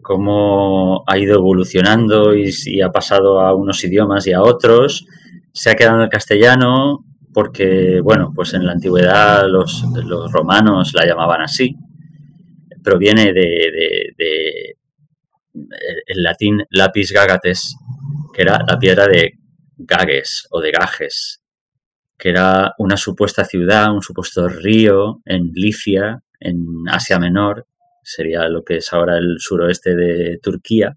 [0.00, 5.04] cómo ha ido evolucionando y, ha pasado a unos idiomas y a otros.
[5.52, 9.84] Se ha quedado en el castellano porque, bueno, pues en la antigüedad los,
[10.32, 11.76] romanos la llamaban así.
[12.82, 14.78] Proviene de, de
[16.06, 17.76] el latín lapis gagates,
[18.38, 19.32] que era la piedra de
[19.76, 21.40] Gages o de Gages,
[22.16, 27.66] que era una supuesta ciudad, un supuesto río en Licia, en Asia Menor,
[28.00, 30.94] sería lo que es ahora el suroeste de Turquía,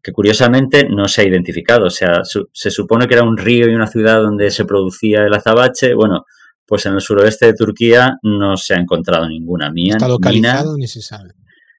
[0.00, 1.86] que curiosamente no se ha identificado.
[1.86, 5.34] O sea, se supone que era un río y una ciudad donde se producía el
[5.34, 5.94] azabache.
[5.94, 6.26] Bueno,
[6.64, 9.96] pues en el suroeste de Turquía no se ha encontrado ninguna mina.
[9.96, 11.32] ¿Está localizado ni se sabe?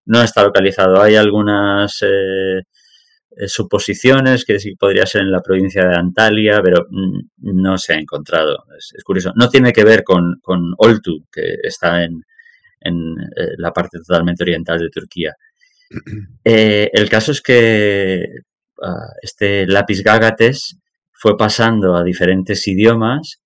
[0.05, 1.01] No está localizado.
[1.01, 2.63] Hay algunas eh,
[3.45, 7.99] suposiciones, que sí podría ser en la provincia de Antalya, pero mm, no se ha
[7.99, 8.63] encontrado.
[8.77, 9.31] Es, curioso.
[9.35, 12.23] No tiene que ver con, con Oltu, que está en,
[12.81, 15.35] en eh, la parte totalmente oriental de Turquía.
[16.43, 18.25] Eh, el caso es que
[18.81, 20.77] ah, este lápiz gagates
[21.13, 23.41] fue pasando a diferentes idiomas.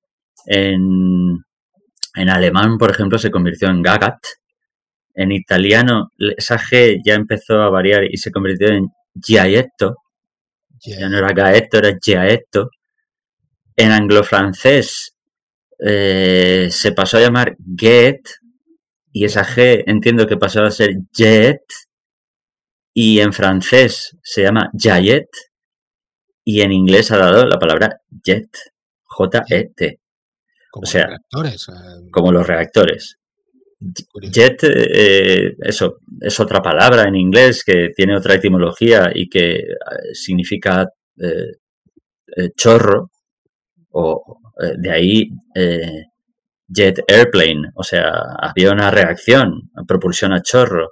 [0.45, 1.37] En,
[2.15, 4.19] en alemán, por ejemplo, se convirtió en gagat.
[5.13, 9.95] En italiano, esa G ya empezó a variar y se convirtió en Giaetto.
[10.83, 12.69] Ya no era Gaetto, era Giaetto.
[13.75, 15.15] En anglo-francés
[15.79, 18.21] eh, se pasó a llamar Get
[19.11, 21.63] y esa G entiendo que pasó a ser Jet
[22.93, 25.29] y en francés se llama Jayet
[26.43, 28.49] y en inglés ha dado la palabra Jet,
[29.03, 29.99] J-E-T.
[30.73, 32.09] O sea, eh.
[32.11, 33.17] como los reactores.
[34.31, 39.65] Jet, eh, eso, es otra palabra en inglés que tiene otra etimología y que eh,
[40.13, 43.09] significa eh, chorro,
[43.93, 44.37] o
[44.77, 45.29] de ahí
[46.67, 50.91] jet airplane, o sea, había una reacción, propulsión a chorro.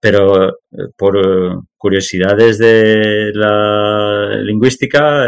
[0.00, 0.58] Pero
[0.96, 5.26] por curiosidades de la lingüística,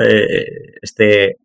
[0.80, 1.36] este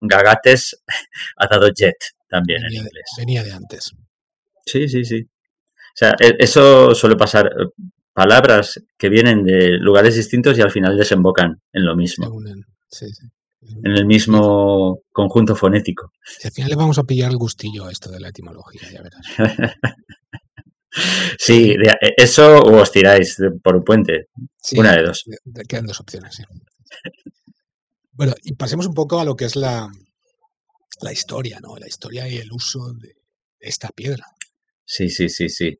[0.00, 0.82] gagates
[1.36, 1.96] ha dado jet
[2.28, 3.04] también en inglés.
[3.18, 3.92] venía de antes.
[4.64, 5.22] Sí, sí, sí.
[5.22, 7.46] O sea, e, eso suele pasar.
[7.46, 12.30] Eh, palabras que vienen de lugares distintos y al final desembocan en lo mismo.
[13.82, 16.12] En el mismo conjunto fonético.
[16.44, 19.26] al final le vamos a pillar el gustillo a esto de la etimología, ya verás.
[21.38, 24.28] sí, e, eso o os tiráis por un puente.
[24.76, 25.24] Una de dos.
[25.68, 26.42] Quedan dos opciones, sí.
[28.12, 29.88] Bueno, y pasemos un poco a lo que es la,
[31.00, 31.76] la historia, ¿no?
[31.76, 33.14] La historia y el uso de
[33.60, 34.24] esta piedra.
[34.90, 35.78] Sí, sí, sí, sí.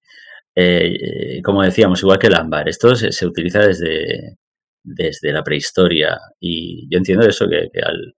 [0.55, 4.37] Eh, como decíamos, igual que el ámbar, esto se, utiliza desde,
[4.85, 8.15] desde la prehistoria y yo entiendo eso, que, al,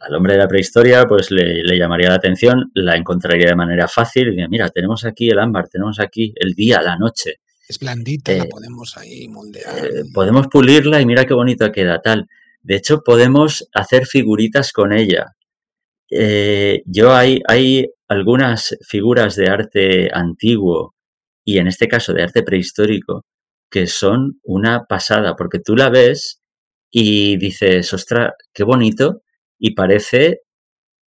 [0.00, 4.28] al, hombre de la prehistoria pues le, llamaría la atención, la encontraría de manera fácil
[4.28, 7.40] y diría, mira, tenemos aquí el ámbar, tenemos aquí el día, la noche.
[7.68, 9.86] Es blandita, la eh, podemos ahí moldear.
[9.86, 12.28] Eh, podemos pulirla y mira qué bonito queda tal.
[12.62, 15.34] De hecho, podemos hacer figuritas con ella.
[16.10, 20.94] Yo hay, hay algunas figuras de arte antiguo
[21.44, 23.24] y en este caso de arte prehistórico
[23.70, 26.40] que son una pasada, porque tú la ves
[26.90, 29.22] y dices, ostra, qué bonito,
[29.58, 30.40] y parece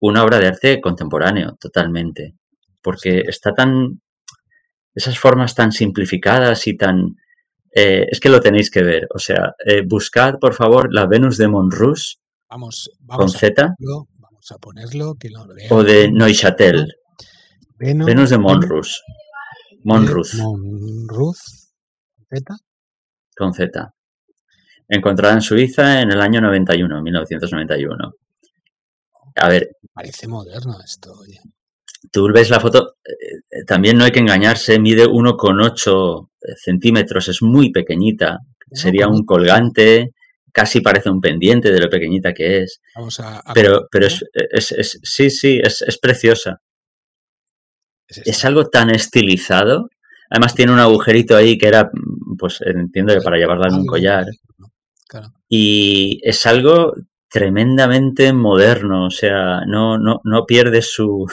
[0.01, 2.35] una obra de arte contemporáneo, totalmente,
[2.81, 4.01] porque está tan,
[4.93, 7.15] esas formas tan simplificadas y tan...
[7.73, 9.07] Eh, es que lo tenéis que ver.
[9.13, 12.19] O sea, eh, buscad, por favor, la Venus de Monrus.
[12.49, 13.75] Vamos, con Z.
[14.51, 15.15] a ponerlo.
[15.15, 16.93] Que lo o de Neuchâtel.
[17.77, 19.03] Venus, de Monrus.
[19.83, 20.35] Monruz.
[20.35, 21.71] Monruz.
[22.29, 22.57] Z.
[23.35, 23.93] Con Z.
[24.87, 28.13] Encontrada en Suiza en el año 91, 1991.
[29.35, 29.69] A ver.
[29.93, 31.39] Parece moderno esto, oye.
[32.11, 37.71] Tú ves la foto, eh, también no hay que engañarse, mide 1,8 centímetros, es muy
[37.71, 38.39] pequeñita.
[38.71, 40.13] Sería un colgante,
[40.51, 42.81] casi parece un pendiente de lo pequeñita que es.
[42.95, 44.23] Vamos a, pero pero es,
[44.71, 46.61] es, sí, sí, es, es preciosa.
[48.07, 49.89] Es, algo tan estilizado.
[50.29, 51.89] Además tiene un agujerito ahí que era,
[52.37, 54.25] pues entiendo que para llevarla en un collar.
[55.47, 56.93] Y es algo
[57.29, 61.27] tremendamente moderno, o sea, no, no, no pierde su,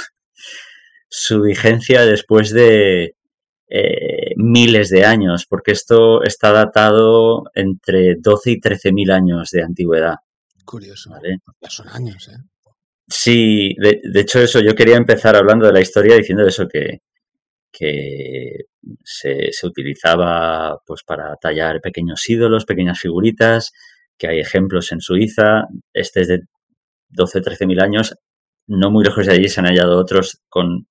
[1.08, 3.15] su vigencia después de
[3.68, 9.62] eh, miles de años, porque esto está datado entre 12 y 13 mil años de
[9.62, 10.16] antigüedad.
[10.64, 11.10] Curioso,
[11.68, 12.38] son años, ¿eh?
[13.08, 17.02] Sí, de, hecho eso, yo quería empezar hablando de la historia diciendo eso, que,
[17.70, 18.64] que
[19.04, 23.72] se, se, utilizaba pues para tallar pequeños ídolos, pequeñas figuritas,
[24.18, 26.40] que hay ejemplos en Suiza, este es de
[27.10, 28.16] 12, 13 mil años,
[28.66, 30.88] no muy lejos de allí se han hallado otros con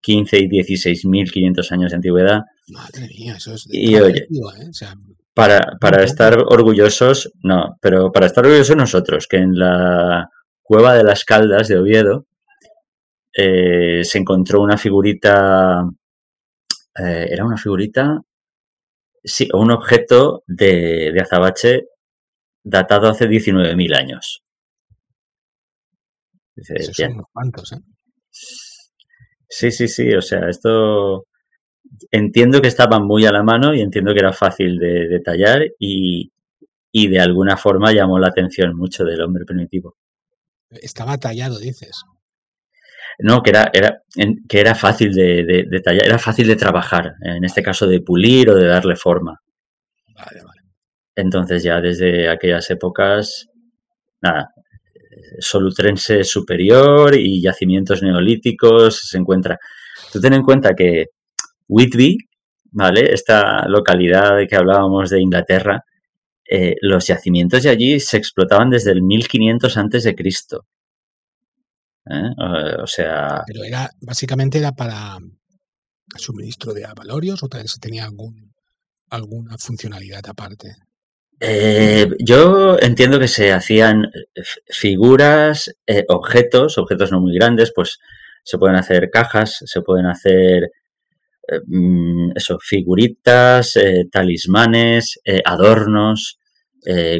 [0.00, 2.40] 15 y 16.500 años de antigüedad.
[2.68, 4.86] Madre mía, eso es y oye, ¿eh?
[5.34, 10.28] para, para estar orgullosos, no, pero para estar orgullosos nosotros, que en la
[10.62, 12.26] cueva de las Caldas de Oviedo
[13.32, 15.84] eh, se encontró una figurita,
[16.98, 18.20] eh, era una figurita,
[19.22, 21.84] sí, un objeto de, de azabache
[22.62, 24.42] datado hace 19.000 años.
[26.54, 27.80] Dice, son unos cuantos, ¿eh?
[29.48, 31.26] Sí, sí, sí, o sea, esto
[32.10, 36.30] entiendo que estaban muy a la mano y entiendo que era fácil de detallar y,
[36.92, 39.96] y de alguna forma llamó la atención mucho del hombre primitivo.
[40.70, 42.02] Estaba tallado, dices.
[43.20, 44.02] No, que era, era,
[44.48, 48.50] que era fácil de, de, tallar, era fácil de trabajar, en este caso de pulir
[48.50, 49.40] o de darle forma.
[50.14, 50.62] Vale, vale.
[51.16, 53.48] Entonces ya desde aquellas épocas,
[54.20, 54.52] nada,
[55.38, 59.58] Solutrense superior y yacimientos neolíticos se encuentra.
[60.12, 61.06] Tú ten en cuenta que
[61.68, 62.18] Whitby,
[62.70, 63.12] ¿vale?
[63.12, 65.84] Esta localidad de que hablábamos de Inglaterra,
[66.50, 70.66] eh, los yacimientos de allí se explotaban desde el 1500 antes de Cristo.
[72.06, 72.30] ¿Eh?
[72.82, 73.42] O sea...
[73.46, 75.18] Pero era, básicamente era para
[76.16, 78.54] suministro de avalorios o también se tenía algún,
[79.10, 80.74] alguna funcionalidad aparte.
[81.40, 87.98] Eh, yo entiendo que se hacían eh, figuras, eh, objetos, objetos no muy grandes, pues
[88.42, 90.70] se pueden hacer cajas, se pueden hacer
[91.66, 93.74] mm, eso, figuritas,
[94.10, 96.38] talismanes, adornos,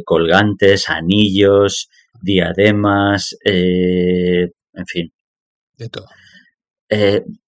[0.04, 1.88] colgantes, anillos,
[2.20, 5.12] diademas, en fin.
[5.76, 6.06] De todo.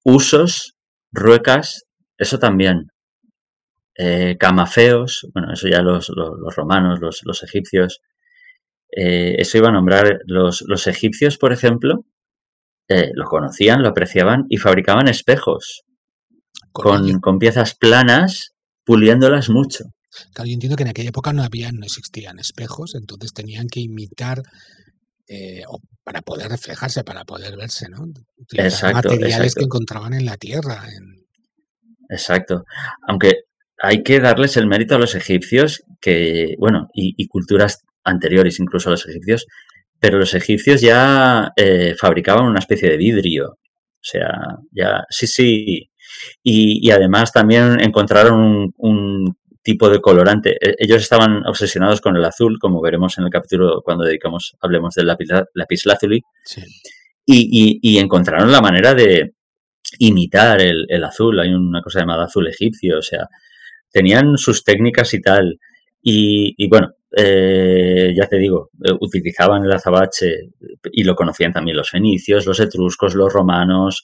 [0.05, 0.75] usos,
[1.11, 1.85] ruecas,
[2.19, 2.91] eso también
[4.03, 6.11] eh, camafeos, bueno, eso ya los,
[6.57, 8.01] romanos, los, egipcios,
[8.91, 12.07] eh, eso iba a nombrar los, los egipcios, por ejemplo,
[12.89, 15.83] eh, lo conocían, lo apreciaban y fabricaban espejos
[16.73, 18.55] con, con, piezas planas,
[18.87, 19.85] puliéndolas mucho.
[20.33, 23.81] Claro, yo entiendo que en aquella época no había, no existían espejos, entonces tenían que
[23.81, 24.41] imitar
[26.05, 28.07] para poder reflejarse, para poder verse, ¿no?
[28.55, 30.89] exacto, materiales que encontraban en la tierra.
[32.09, 32.65] Exacto.
[33.07, 33.45] Aunque
[33.83, 38.93] hay que darles el mérito a los egipcios, que, bueno, y, culturas anteriores incluso a
[38.93, 39.47] los egipcios,
[39.99, 43.53] pero los egipcios ya eh, fabricaban una especie de vidrio.
[43.53, 44.33] O sea,
[44.71, 45.91] ya, sí, sí.
[46.43, 50.57] Y, además también encontraron un, tipo de colorante.
[50.61, 54.95] E, ellos estaban obsesionados con el azul, como veremos en el capítulo cuando dedicamos, hablemos
[54.95, 56.23] del lápiz, lazuli.
[56.45, 56.63] Sí.
[57.27, 59.35] Y, y, encontraron la manera de
[59.99, 61.39] imitar el, el, azul.
[61.41, 63.29] Hay una cosa llamada azul egipcio, o sea,
[63.91, 65.59] tenían sus técnicas y tal.
[66.03, 70.51] Y, bueno, eh, ya te digo, eh, utilizaban el azabache
[70.93, 74.03] y lo conocían también los fenicios, los etruscos, los romanos.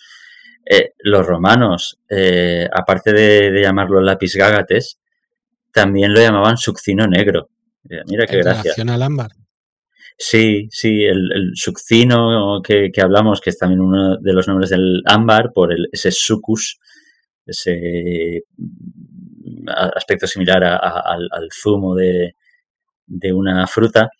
[0.68, 2.00] Eh, los romanos,
[2.72, 4.98] aparte de, llamarlo lápiz gágates,
[5.72, 7.50] también lo llamaban succino negro.
[8.08, 8.74] Mira qué gracia.
[8.76, 9.30] al ámbar?
[10.18, 14.70] Sí, sí, el, el succino que, que, hablamos, que es también uno de los nombres
[14.70, 16.80] del ámbar, por el, ese sucus,
[17.46, 18.42] ese
[19.68, 22.34] aspecto similar al, zumo de,
[23.32, 24.10] una fruta,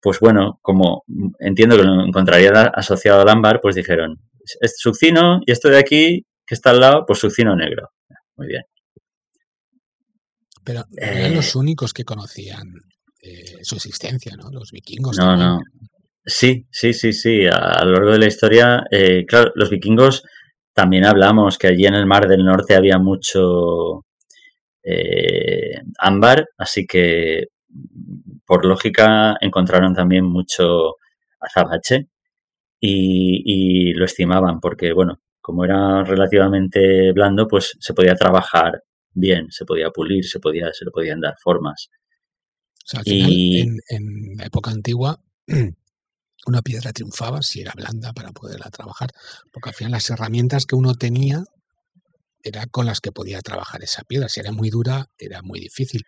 [0.00, 1.04] pues bueno, como
[1.38, 4.18] entiendo que lo encontraría asociado al ámbar, pues dijeron,
[4.60, 7.90] es succino y esto de aquí, que está al lado, pues succino negro.
[8.36, 8.62] muy bien.
[10.64, 12.72] Pero eran los únicos que conocían
[13.62, 14.50] su existencia, ¿no?
[14.50, 15.18] Los vikingos.
[15.18, 15.60] No, no.
[16.24, 17.46] Sí, sí, sí, sí.
[17.46, 18.84] A, lo largo de la historia,
[19.26, 20.22] claro, los vikingos
[20.72, 24.04] también hablamos que allí en el Mar del Norte había mucho
[25.98, 27.48] ámbar, así que
[28.46, 30.96] por lógica encontraron también mucho
[31.40, 32.08] azabache
[32.80, 39.64] y, lo estimaban porque, bueno, como era relativamente blando, pues se podía trabajar bien, se
[39.64, 41.90] podía pulir, se, podía, se le podían dar formas.
[43.04, 43.60] y...
[43.60, 45.20] en, la época antigua
[46.46, 49.10] una piedra triunfaba si era blanda para poderla trabajar,
[49.52, 51.44] porque al final las herramientas que uno tenía
[52.42, 54.28] era con las que podía trabajar esa piedra.
[54.28, 56.04] Si era muy dura, era muy difícil.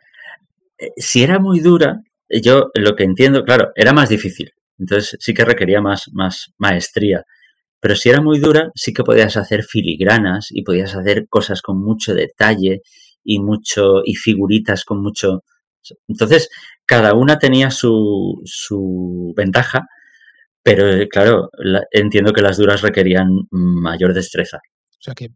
[0.79, 4.51] Eh, si era muy dura, yo lo que entiendo, claro, era más difícil.
[4.79, 7.25] Entonces sí que requería más, más maestría.
[7.81, 11.83] Pero si era muy dura, sí que podías hacer filigranas y podías hacer cosas con
[11.83, 12.83] mucho detalle
[13.25, 15.45] y mucho, y figuritas con mucho.
[16.09, 16.49] Entonces,
[16.87, 19.87] cada una tenía su, su ventaja,
[20.63, 21.51] pero claro,
[21.91, 24.59] entiendo que las duras requerían mayor destreza.
[24.59, 25.31] O sea que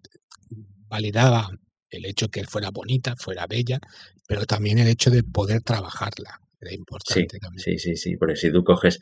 [0.96, 1.50] validaba
[1.90, 3.78] el hecho que fuera bonita, fuera bella,
[4.26, 7.60] pero también el hecho de poder trabajarla era importante también.
[7.60, 8.98] Sí, sí, sí, porque si tú coges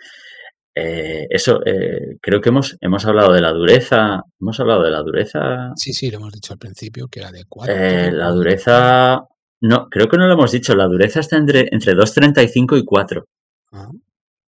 [0.75, 4.23] eh, eso, eh, creo que hemos, hemos hablado de la dureza.
[4.41, 5.73] ¿Hemos hablado de la dureza?
[5.77, 7.75] Sí, sí, lo hemos dicho al principio, que era de 4.
[7.75, 9.23] Eh, la dureza.
[9.61, 10.75] No, creo que no lo hemos dicho.
[10.75, 13.25] La dureza está entre, entre 2,35 y 4.
[13.73, 13.89] Ah.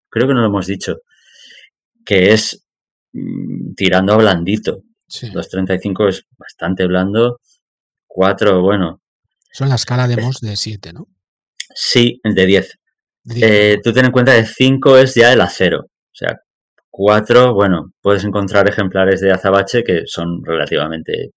[0.09, 0.97] Creo que no lo hemos dicho.
[2.03, 2.65] Que es
[3.13, 4.81] mm, tirando a blandito.
[5.08, 7.39] 2,35 es bastante blando.
[8.08, 9.01] 4, bueno.
[9.51, 11.08] Son la escala de Moss de 7, ¿no?
[11.74, 12.80] Sí, de 10.
[13.84, 15.82] tú ten en cuenta que 5 es ya el acero.
[15.82, 16.36] O sea,
[16.89, 21.32] cuatro, bueno, puedes encontrar ejemplares de azabache que son relativamente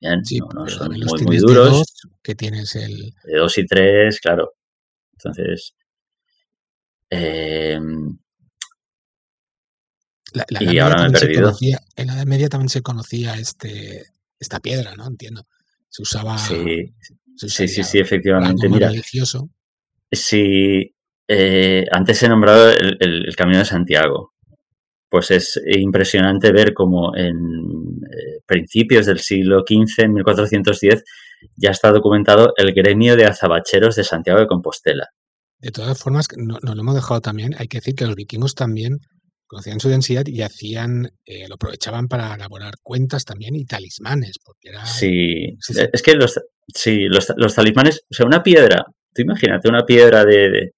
[0.00, 1.84] bien, no, son muy, muy duros.
[2.20, 3.12] que tienes el...
[3.22, 4.54] De dos y tres, claro.
[5.12, 5.74] Entonces,
[7.10, 7.78] eh,
[10.60, 11.52] y ahora me he perdido.
[11.96, 14.06] en la Edad Media también se conocía este,
[14.38, 15.06] esta piedra, ¿no?
[15.06, 15.46] Entiendo.
[15.88, 16.38] Se usaba.
[16.38, 16.94] Sí,
[17.36, 18.68] sí, sí, sí, efectivamente.
[18.68, 19.48] Mira, religioso.
[20.10, 20.94] Sí,
[21.28, 24.32] eh, antes he nombrado el, Camino de Santiago.
[25.10, 31.02] Pues es impresionante ver cómo en eh, principios del siglo XV, en 1410,
[31.56, 35.08] ya está documentado el gremio de azabacheros de Santiago de Compostela.
[35.60, 38.98] De todas formas, no, lo hemos dejado también, hay que decir que los vikingos también
[39.48, 44.38] conocían su densidad y hacían, eh, lo aprovechaban para elaborar cuentas también y talismanes.
[44.44, 45.56] Porque era, sí,
[45.92, 46.40] es que los,
[46.72, 50.72] sí, los, talismanes, o sea, una piedra, tú imagínate una piedra de,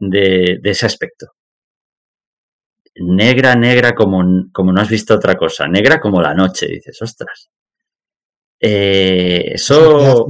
[0.00, 1.28] de, ese aspecto.
[2.96, 5.68] Negra, negra como, como no has visto otra cosa.
[5.68, 7.50] Negra como la noche, dices, ostras.
[8.60, 10.26] Eh, eso...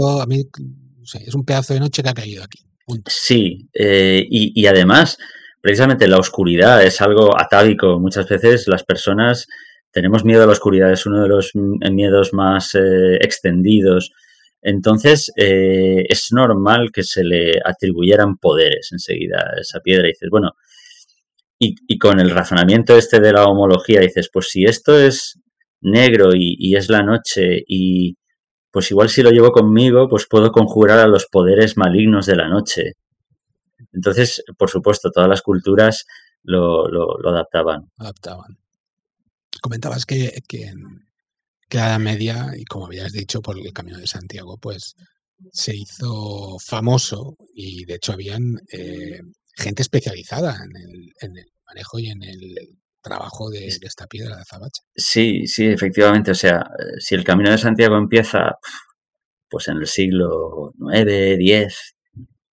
[1.05, 2.59] Es un, pedazo, de noche que ha caído aquí.
[3.07, 5.19] Sí, eh, y, además,
[5.67, 7.99] precisamente la oscuridad es algo atávico.
[7.99, 9.49] Muchas veces las personas
[9.91, 14.13] tenemos miedo a la oscuridad, es uno de los miedos más eh, extendidos
[14.69, 20.09] entonces, eh, es normal que se le atribuyeran poderes enseguida a esa piedra.
[20.09, 20.57] Y dices, bueno,
[21.57, 25.39] y, con el razonamiento este de la homología, dices, pues si esto es
[25.81, 28.17] negro y, es la noche y
[28.73, 32.49] pues igual si lo llevo conmigo, pues puedo conjurar a los poderes malignos de la
[32.49, 32.95] noche.
[33.97, 36.07] Entonces, por supuesto, todas las culturas
[36.43, 37.91] lo, lo, adaptaban.
[37.97, 38.59] Adaptaban.
[39.63, 40.73] Comentabas que, que,
[41.69, 44.95] que la Edad Media, y como habías dicho, por el Camino de Santiago, pues
[45.51, 49.21] se hizo famoso y de hecho habían eh,
[49.55, 50.59] gente especializada
[51.21, 54.83] en el, manejo y en el trabajo de, esta piedra de azabache.
[54.95, 56.31] Sí, sí, efectivamente.
[56.31, 56.69] O sea,
[56.99, 58.59] si el Camino de Santiago empieza
[59.49, 61.07] pues en el siglo IX,
[61.41, 61.96] X,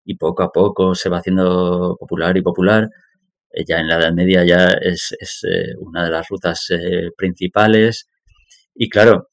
[0.05, 2.89] y poco a poco se va haciendo popular y popular,
[3.51, 6.69] eh, ya en la Edad Media ya es, eh, una de las rutas
[7.17, 8.09] principales
[8.75, 9.31] y claro,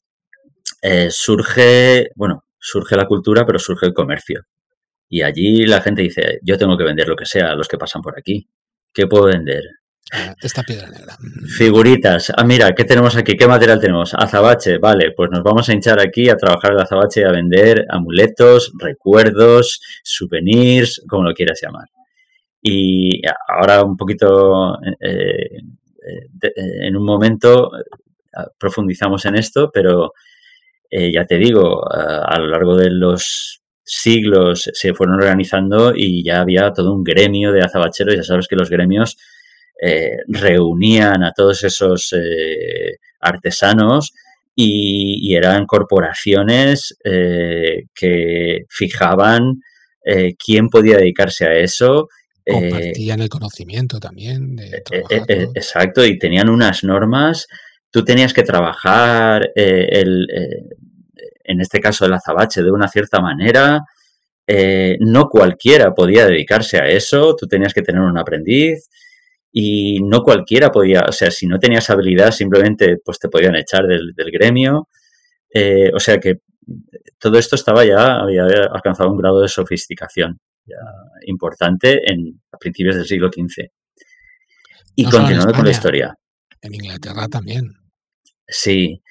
[0.82, 4.42] eh, surge, bueno, surge la cultura, pero surge el comercio.
[5.08, 7.78] Y allí la gente dice, yo tengo que vender lo que sea a los que
[7.78, 8.48] pasan por aquí.
[8.92, 9.62] ¿Qué puedo vender?
[11.56, 12.32] Figuritas.
[12.36, 13.36] Ah, mira, ¿qué tenemos aquí?
[13.36, 14.12] ¿Qué material tenemos?
[14.14, 14.78] Azabache.
[14.78, 18.72] Vale, pues nos vamos a hinchar aquí a trabajar el azabache y a vender amuletos,
[18.78, 21.88] recuerdos, souvenirs, como lo quieras llamar.
[22.62, 25.58] Y ahora un poquito, eh,
[26.02, 27.70] eh, en un momento,
[28.58, 30.12] profundizamos en esto, pero
[30.90, 36.40] eh, ya te digo, a, lo largo de los siglos se fueron organizando y ya
[36.40, 38.16] había todo un gremio de azabacheros.
[38.16, 39.16] Ya sabes que los gremios
[39.82, 44.12] eh, reunían a todos esos eh, artesanos
[44.54, 49.62] y, eran corporaciones eh, que fijaban
[50.44, 52.08] quién podía dedicarse a eso.
[52.44, 54.56] Compartían el conocimiento también.
[54.56, 54.82] De
[55.54, 57.46] exacto, y tenían unas normas.
[57.90, 60.26] Tú tenías que trabajar el,
[61.44, 63.82] en este caso el azabache de una cierta manera.
[64.98, 68.88] no cualquiera podía dedicarse a eso, tú tenías que tener un aprendiz
[69.52, 73.86] y no cualquiera podía, o sea, si no tenías habilidad simplemente pues te podían echar
[73.86, 74.88] del, gremio.
[75.52, 76.40] Eh, o sea que
[77.18, 80.40] todo esto estaba ya, había alcanzado un grado de sofisticación
[81.26, 83.70] importante en, a principios del siglo XV.
[84.94, 86.14] Y continuando con la historia.
[86.60, 87.72] En Inglaterra también.
[88.46, 89.02] Sí,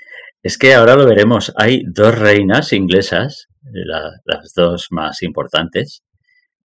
[0.43, 1.51] es que ahora lo veremos.
[1.57, 6.03] Hay dos reinas inglesas, las dos más importantes,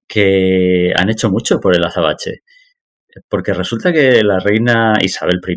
[0.07, 2.43] que han hecho mucho por el azabache
[3.29, 5.57] porque resulta que la reina Isabel I,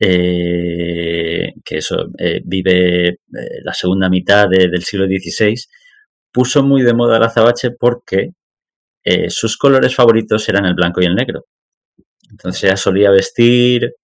[0.00, 3.16] eh, que eso eh, vive eh,
[3.64, 5.54] la segunda mitad del siglo XVI,
[6.32, 8.30] puso muy de moda el azabache porque
[9.28, 11.46] sus colores favoritos eran el blanco y el negro.
[12.30, 13.94] Entonces ella solía vestir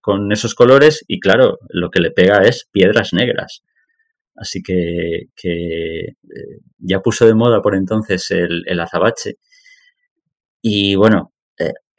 [0.00, 3.62] con esos colores y claro, lo que le pega es piedras negras.
[4.34, 5.26] Así que,
[6.78, 9.34] ya puso de moda por entonces el azabache.
[10.62, 11.34] Y bueno,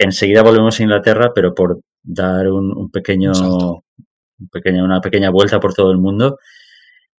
[0.03, 5.97] enseguida volvemos a Inglaterra, pero por dar un, pequeño, una pequeña vuelta por todo el
[5.97, 6.39] mundo.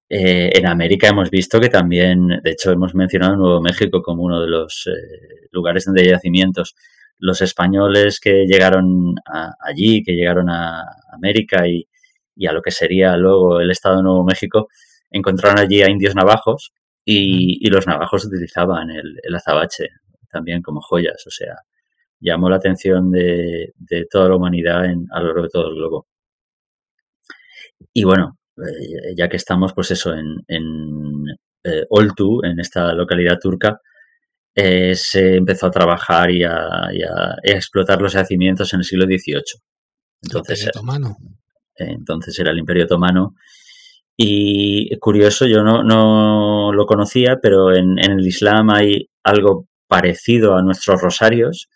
[0.08, 4.40] Eh, en América hemos visto que también, de hecho, hemos mencionado Nuevo México como uno
[4.42, 6.74] de los eh, lugares donde hay yacimientos.
[7.18, 9.14] Los españoles que llegaron
[9.60, 11.86] allí, que llegaron a América y,
[12.46, 14.68] a lo que sería luego el Estado de Nuevo México,
[15.10, 16.72] encontraron allí a indios navajos
[17.04, 19.88] y, los navajos utilizaban el, el, azabache
[20.30, 21.26] también como joyas.
[21.26, 21.56] O sea,
[22.22, 23.74] llamó la atención de,
[24.10, 26.06] toda la humanidad en, a lo largo de todo el globo.
[27.92, 31.24] Y bueno, eh, ya que estamos, pues eso, en, en
[31.64, 33.80] eh, Oltu, en esta localidad turca,
[34.54, 36.90] eh, se empezó a trabajar y a,
[37.42, 39.42] explotar los yacimientos en el siglo XVIII.
[40.22, 41.16] Entonces, otomano.
[41.76, 43.34] entonces era el Imperio Otomano.
[44.16, 50.54] Y curioso, yo no, no lo conocía, pero en, en, el Islam hay algo parecido
[50.56, 51.68] a nuestros rosarios,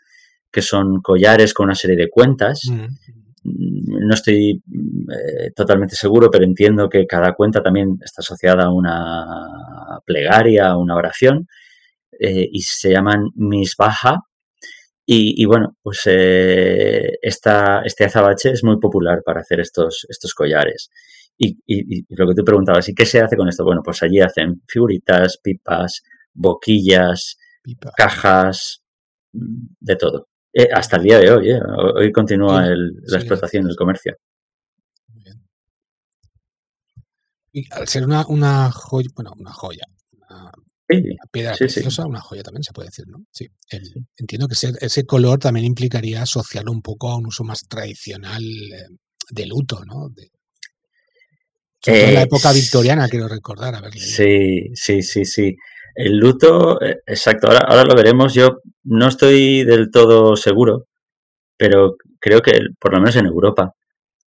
[0.57, 2.63] que son collares con una serie de cuentas.
[2.71, 2.87] Mm.
[4.09, 10.01] No estoy eh, totalmente seguro, pero entiendo que cada cuenta también está asociada a una
[10.07, 11.47] plegaria, a una oración,
[12.19, 14.23] eh, y se llaman misbaja.
[15.05, 20.33] Y, y bueno, pues eh, esta, este azabache es muy popular para hacer estos, estos
[20.33, 20.89] collares.
[21.37, 23.63] Y, y, lo que tú preguntabas, ¿y qué se hace con esto?
[23.63, 26.03] Bueno, pues allí hacen figuritas, pipas,
[26.33, 27.37] boquillas,
[27.95, 28.81] cajas,
[29.81, 30.29] de todo.
[30.59, 31.61] Eh, hasta el día de hoy, eh.
[31.97, 34.17] hoy continúa la explotación del comercio.
[37.53, 40.51] Y al ser una, una joya, bueno, una joya, una,
[41.31, 43.27] piedra preciosa, una joya también se puede decir, ¿no?
[43.31, 43.47] Sí.
[44.17, 48.87] entiendo que ese, color también implicaría asociarlo un poco a un uso más tradicional eh,
[49.29, 50.09] de luto, ¿no?
[50.09, 50.31] De,
[51.85, 53.75] en la época victoriana, quiero recordar.
[53.75, 55.55] A ver, sí, sí, sí, sí.
[55.97, 58.35] El luto, eh, exacto, ahora, ahora lo veremos.
[58.35, 60.87] Yo no estoy del todo seguro,
[61.57, 63.75] pero creo que, por lo menos en Europa,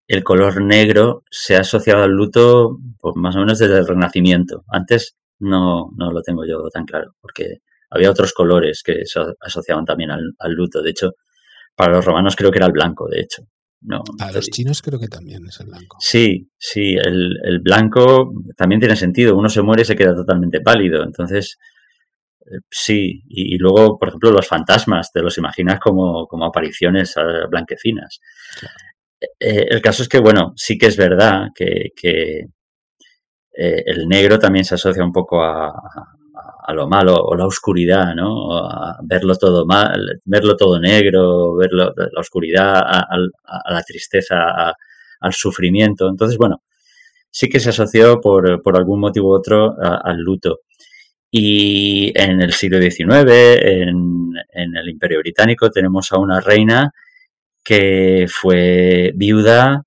[0.09, 4.63] el color negro se ha asociado al luto pues, más o menos desde el Renacimiento.
[4.67, 7.59] Antes no, no lo tengo yo tan claro, porque
[7.91, 10.81] había otros colores que se asociaban también al, luto.
[10.81, 11.13] De hecho,
[11.75, 13.43] para los romanos creo que era el blanco, de hecho.
[13.81, 15.97] No, Para los chinos creo que también es el blanco.
[16.01, 19.37] Sí, sí, el, el, blanco también tiene sentido.
[19.37, 21.03] Uno se muere y se queda totalmente pálido.
[21.03, 21.57] Entonces,
[22.41, 23.23] eh, sí.
[23.29, 28.19] Y, luego, por ejemplo, los fantasmas, te los imaginas como, como apariciones ah, blanquecinas.
[29.39, 32.39] Eh, el caso es que, bueno, sí que es verdad que, que
[33.57, 35.71] eh, el negro también se asocia un poco a,
[36.69, 38.69] a lo malo o la oscuridad, ¿no?
[39.01, 43.17] verlo todo mal, verlo todo negro, verlo la oscuridad, a,
[43.71, 44.75] la tristeza,
[45.19, 46.07] al sufrimiento.
[46.07, 46.61] Entonces, bueno,
[47.31, 50.59] sí que se asoció por, por algún motivo u otro al luto.
[51.31, 53.09] Y en el siglo XIX,
[53.63, 56.91] en, el Imperio Británico, tenemos a una reina
[57.63, 59.85] que fue viuda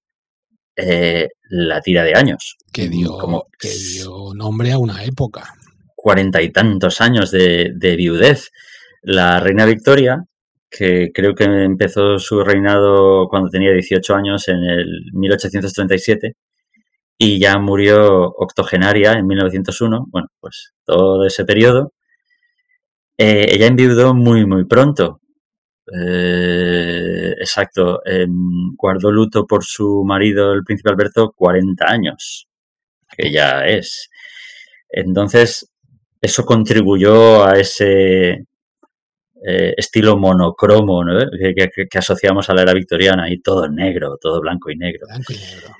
[0.74, 2.56] eh, la tira de años.
[2.72, 5.54] Que dio, como, que dio nombre a una época
[6.02, 8.50] cuarenta y tantos años de, viudez.
[9.02, 10.24] La reina Victoria,
[10.68, 16.34] que creo que empezó su reinado cuando tenía 18 años en el 1837
[17.18, 21.92] y ya murió octogenaria en 1901, bueno, pues todo ese periodo.
[23.16, 25.20] Eh, ella enviudó muy, muy pronto.
[25.94, 32.48] eh, exacto, em, guardó luto por su marido, el príncipe Alberto, 40 años,
[33.16, 34.10] que ya es.
[34.90, 35.71] Entonces,
[36.22, 38.46] eso contribuyó a ese
[39.44, 41.02] eh, estilo monocromo
[41.36, 45.08] que, asociamos a la era victoriana y todo negro, todo blanco y negro.
[45.08, 45.76] Blanco y negro.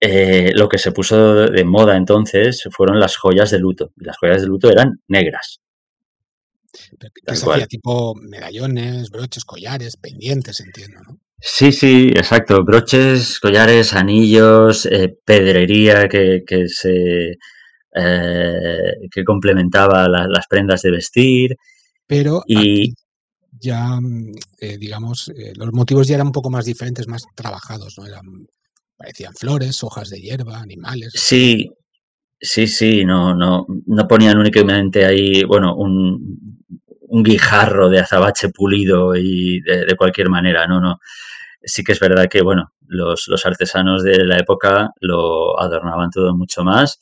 [0.00, 3.92] Eh, lo que se puso de moda entonces fueron las joyas de luto.
[3.96, 5.60] Y las joyas de luto eran negras.
[7.26, 7.66] ¿Qué se hacía?
[7.66, 11.18] Tipo medallones, broches, collares, pendientes, entiendo, ¿no?
[11.40, 12.62] Sí, sí, exacto.
[12.62, 17.38] Broches, collares, anillos, eh, pedrería que, que se
[17.94, 21.56] que complementaba las prendas de vestir.
[22.06, 22.94] Pero y
[23.62, 27.96] ya, mm, eh, digamos, eh, los motivos ya eran un poco más diferentes, más trabajados,
[27.98, 28.06] ¿no?
[28.06, 28.46] Eran,
[28.96, 31.12] parecían flores, hojas de hierba, animales.
[31.14, 31.70] Sí,
[32.40, 36.60] sí, sí, no, no, no ponían únicamente ahí, bueno, un,
[37.00, 40.98] un guijarro de azabache pulido y de, cualquier manera, no, no.
[41.64, 46.34] Sí que es verdad que, bueno, los, los artesanos de la época lo adornaban todo
[46.36, 47.00] mucho más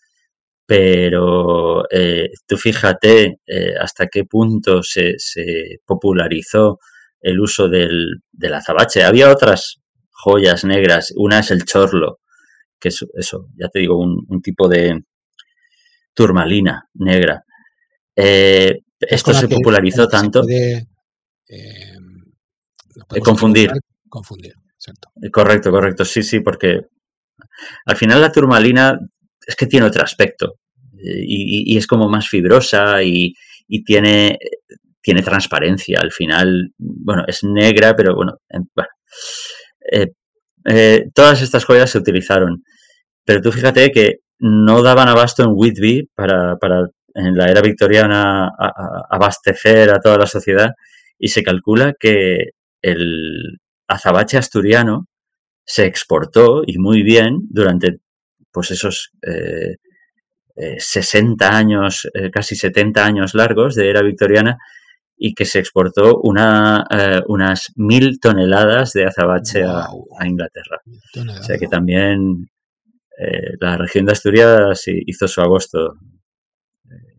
[0.70, 5.16] pero eh, tú fíjate eh, hasta qué punto se,
[5.84, 6.78] popularizó
[7.20, 8.22] el uso del,
[8.54, 9.02] azabache.
[9.02, 9.80] Había otras
[10.12, 12.20] joyas negras, una es el chorlo,
[12.78, 15.02] que es eso, ya te digo, un, tipo de
[16.14, 17.42] turmalina negra.
[18.14, 20.42] Eh, esto se popularizó tanto.
[20.42, 20.86] Puede,
[23.24, 23.72] confundir.
[24.08, 25.08] Confundir, exacto.
[25.32, 26.82] Correcto, correcto, sí, sí, porque
[27.86, 28.96] al final la turmalina
[29.46, 30.56] es que tiene otro aspecto
[31.02, 33.34] y, es como más fibrosa y,
[33.84, 34.38] tiene,
[35.00, 36.00] tiene transparencia.
[36.00, 38.38] Al final, bueno, es negra, pero bueno,
[39.92, 40.08] eh,
[40.66, 42.64] eh, todas estas joyas se utilizaron.
[43.24, 48.50] Pero tú fíjate que no daban abasto en Whitby para, para en la era victoriana
[49.10, 50.70] abastecer a toda la sociedad
[51.18, 52.50] y se calcula que
[52.82, 55.06] el azabache asturiano
[55.66, 57.98] se exportó y muy bien durante
[58.52, 59.76] pues esos eh,
[60.78, 64.58] 60 eh, años, eh, casi 70 años largos de era victoriana
[65.16, 69.86] y que se exportó una, eh, unas mil toneladas de azabache a,
[70.26, 70.80] Inglaterra.
[71.38, 72.48] O sea que también
[73.60, 75.94] la región de Asturias hizo su agosto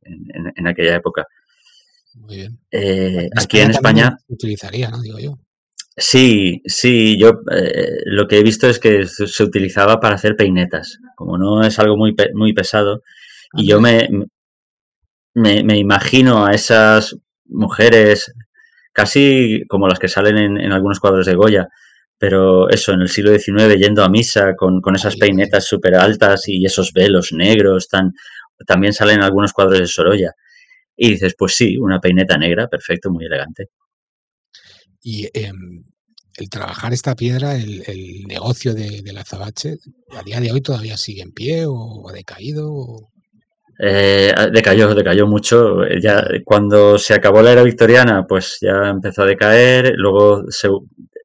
[0.03, 1.27] en, aquella época.
[2.15, 2.59] Muy bien.
[3.37, 4.17] aquí en España...
[4.27, 4.99] utilizaría, ¿no?
[4.99, 5.37] Digo yo.
[5.95, 7.41] Sí, sí, yo
[8.05, 10.97] lo que he visto es que se utilizaba para hacer peinetas.
[11.21, 13.01] Como no es algo muy, muy pesado,
[13.53, 14.09] y yo me,
[15.35, 17.15] me, imagino a esas
[17.45, 18.33] mujeres
[18.91, 21.67] casi como las que salen en, algunos cuadros de Goya,
[22.17, 26.65] pero eso, en el siglo XIX, yendo a misa con, esas peinetas súper altas y
[26.65, 28.13] esos velos negros, tan,
[28.65, 30.31] también salen algunos cuadros de Sorolla.
[30.95, 33.69] Y dices, pues sí, una peineta negra, perfecto, muy elegante.
[35.03, 35.83] Y em,
[36.37, 39.77] el trabajar esta piedra, el, negocio de, del azabache,
[40.09, 43.09] a día de hoy todavía sigue en pie o ha decaído.
[43.79, 45.87] Eh, decayó, decayó mucho.
[45.99, 49.93] Ya cuando se acabó la era victoriana, pues ya empezó a decaer.
[49.95, 50.43] Luego,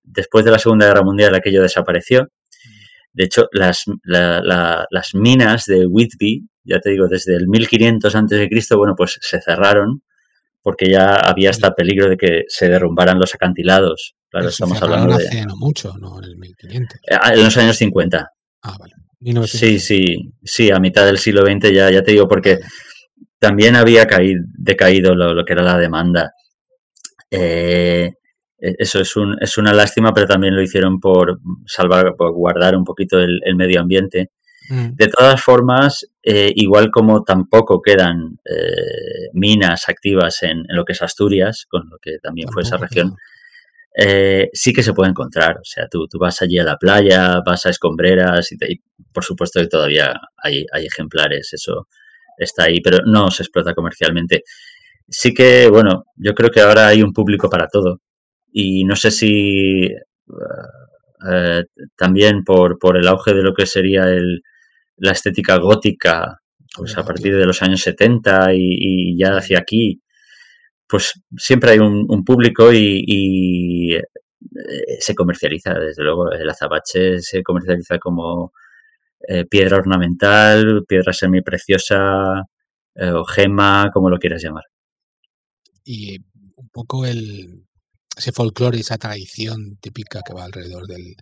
[0.03, 2.29] después de la Segunda Guerra Mundial, aquello desapareció.
[3.13, 8.49] De hecho, las, las minas de Whitby, ya te digo, desde el 1500 antes de
[8.49, 10.03] Cristo, bueno, pues se cerraron
[10.67, 14.17] porque ya había hasta peligro de que se derrumbaran los acantilados.
[14.29, 17.01] Claro, estamos hablando de hace no mucho, no en el 1500.
[17.09, 18.29] Eh, en los años 50.
[18.62, 19.47] Ah, vale.
[19.47, 22.59] Sí, sí, sí, a mitad del siglo XX ya, ya te digo, porque
[23.39, 26.33] también había caído, decaído lo, que era la demanda.
[27.31, 28.11] Eh,
[28.59, 32.75] e, eso es, un, es una lástima, pero también lo hicieron por salvar, por guardar
[32.75, 34.33] un poquito el, medio ambiente.
[34.69, 34.95] Mm.
[34.95, 41.03] De todas formas, eh, igual como tampoco quedan eh, minas activas en, lo que es
[41.03, 43.17] Asturias, con lo que también fue esa región,
[43.97, 45.59] eh, sí que se puede encontrar.
[45.59, 49.61] O sea, tú, tú, vas allí a la playa, vas a escombreras y, por supuesto
[49.61, 51.89] que todavía hay, hay, ejemplares, eso
[52.39, 54.43] está ahí, pero no se explota comercialmente.
[55.09, 58.01] Sí que, bueno, yo creo que ahora hay un público para todo
[58.53, 59.89] y no sé si
[61.29, 61.64] eh,
[61.97, 64.43] también por, por el auge de lo que sería el,
[64.97, 66.40] la estética gótica,
[66.74, 70.01] pues a partir de los años 70 y, y ya hacia aquí,
[70.88, 74.03] pues siempre hay un, público y, eh,
[75.01, 78.53] se comercializa, desde luego, el azabache se comercializa como
[79.28, 82.42] eh, piedra ornamental, piedra semipreciosa
[82.94, 84.64] eh, o gema, como lo quieras llamar.
[85.84, 86.18] Y
[86.57, 87.64] un poco el,
[88.16, 91.16] ese folclore, esa tradición típica que va alrededor del...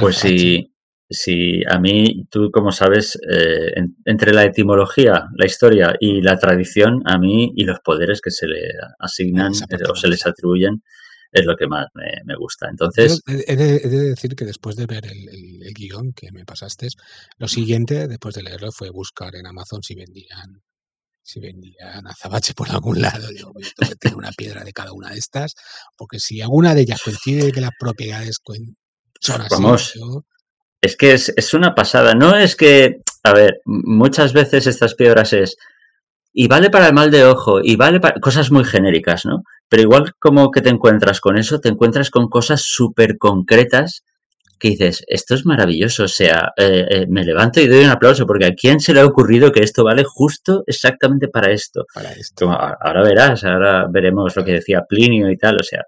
[0.00, 0.72] pues sí,
[1.10, 3.72] si a mí, tú como sabes, eh,
[4.04, 8.46] entre la etimología, la historia y la tradición, a mí y los poderes que se
[8.46, 8.60] le
[8.98, 10.82] asignan eh, o se les atribuyen,
[11.32, 12.68] es lo que más me, gusta.
[12.68, 13.20] Entonces...
[13.26, 16.88] He de, decir que después de ver el, guion que me pasaste,
[17.38, 20.62] lo siguiente, después de leerlo, fue buscar en Amazon si vendían
[21.22, 23.28] si vendían azabache por algún lado.
[23.28, 25.54] Digo, tengo que tener una piedra de cada una de estas,
[25.96, 28.38] porque si alguna de ellas coincide que las propiedades
[29.20, 29.94] son así, Vamos.
[30.80, 32.14] Es que es, es, una pasada.
[32.14, 35.56] No es que, a ver, muchas veces estas piedras es,
[36.32, 39.42] y vale para el mal de ojo, y vale para cosas muy genéricas, ¿no?
[39.68, 44.04] Pero igual como que te encuentras con eso, te encuentras con cosas súper concretas
[44.60, 48.26] que dices, esto es maravilloso, o sea, eh, eh, me levanto y doy un aplauso,
[48.26, 51.86] porque a quién se le ha ocurrido que esto vale justo exactamente para esto.
[51.92, 52.50] Para esto.
[52.50, 55.84] ahora verás, ahora veremos lo que decía Plinio y tal, o sea.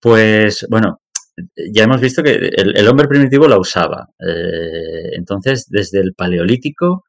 [0.00, 1.00] Pues bueno,
[1.72, 4.08] ya hemos visto que el, hombre primitivo la usaba.
[4.18, 7.04] Eh, entonces, desde el paleolítico,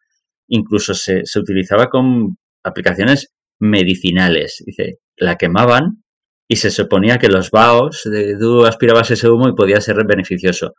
[0.47, 4.63] incluso se, se utilizaba con aplicaciones medicinales.
[4.65, 6.03] Dice, la quemaban
[6.47, 10.73] y se suponía que los vaos, de, tú aspirabas ese humo y podía ser beneficioso.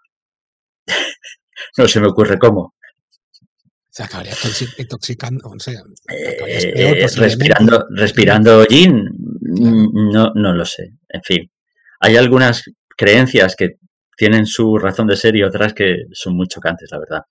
[1.76, 2.74] no se me ocurre cómo.
[3.90, 4.32] Se acabaría
[4.78, 9.04] intoxicando, o sea, eh, respirando, respirando gin,
[9.40, 10.92] no, no lo sé.
[11.08, 11.50] En fin,
[11.98, 12.62] hay algunas
[12.98, 13.76] creencias que
[14.16, 17.22] tienen su razón de ser y otras que son muy chocantes, la verdad.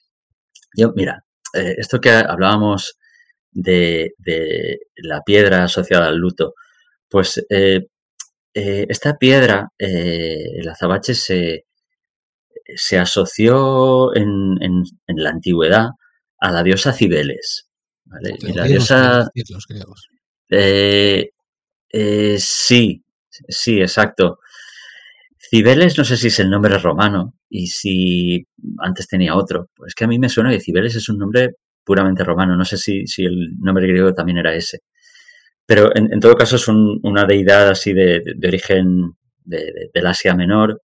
[0.76, 2.98] Yo, mira, eh, esto que hablábamos
[3.52, 4.14] de,
[4.96, 6.54] la piedra asociada al luto,
[7.10, 7.88] pues eh,
[8.54, 11.66] eh, esta piedra, el azabache, se,
[12.76, 15.90] se asoció en, la antigüedad
[16.40, 17.68] a la diosa Cibeles.
[18.06, 19.30] la diosa...
[22.40, 23.04] sí,
[23.50, 24.40] sí, exacto.
[25.50, 28.46] Cibeles no sé si es el nombre romano y si
[28.80, 29.70] antes tenía otro.
[29.76, 32.58] Pues que a mí me suena que Cibeles es un nombre puramente romano.
[32.58, 34.80] No sé si, el nombre griego también era ese.
[35.66, 40.82] Pero en, todo caso es una deidad así de, origen del Asia Menor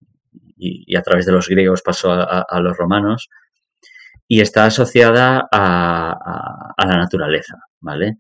[0.57, 3.30] y, a través de los griegos pasó a, los romanos
[4.28, 8.18] y está asociada a, la naturaleza, ¿vale?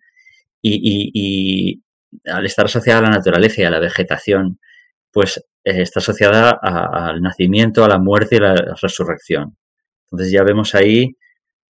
[0.61, 1.81] y,
[2.25, 4.59] al estar asociada a la naturaleza y a la vegetación,
[5.13, 9.55] pues eh, está asociada al nacimiento, a la muerte y a la resurrección.
[10.05, 11.15] Entonces ya vemos ahí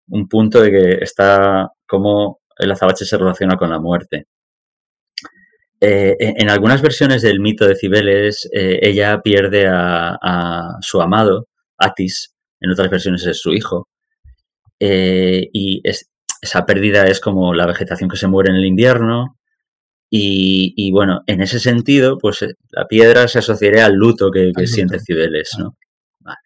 [0.07, 4.27] un punto de que está como el azabache se relaciona con la muerte.
[5.79, 12.33] Eh, en, algunas versiones del mito de Cibeles, eh, ella pierde a, su amado, Atis,
[12.61, 13.89] en otras versiones es su hijo,
[14.79, 19.37] y esa pérdida es como la vegetación que se muere en el invierno,
[20.16, 24.99] y, bueno, en ese sentido, pues eh, la piedra se asociaría al luto que, siente
[24.99, 25.76] Cibeles, ¿no?
[26.20, 26.38] Vale.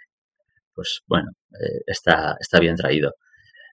[0.73, 3.15] Pues bueno, eh, está, está bien traído.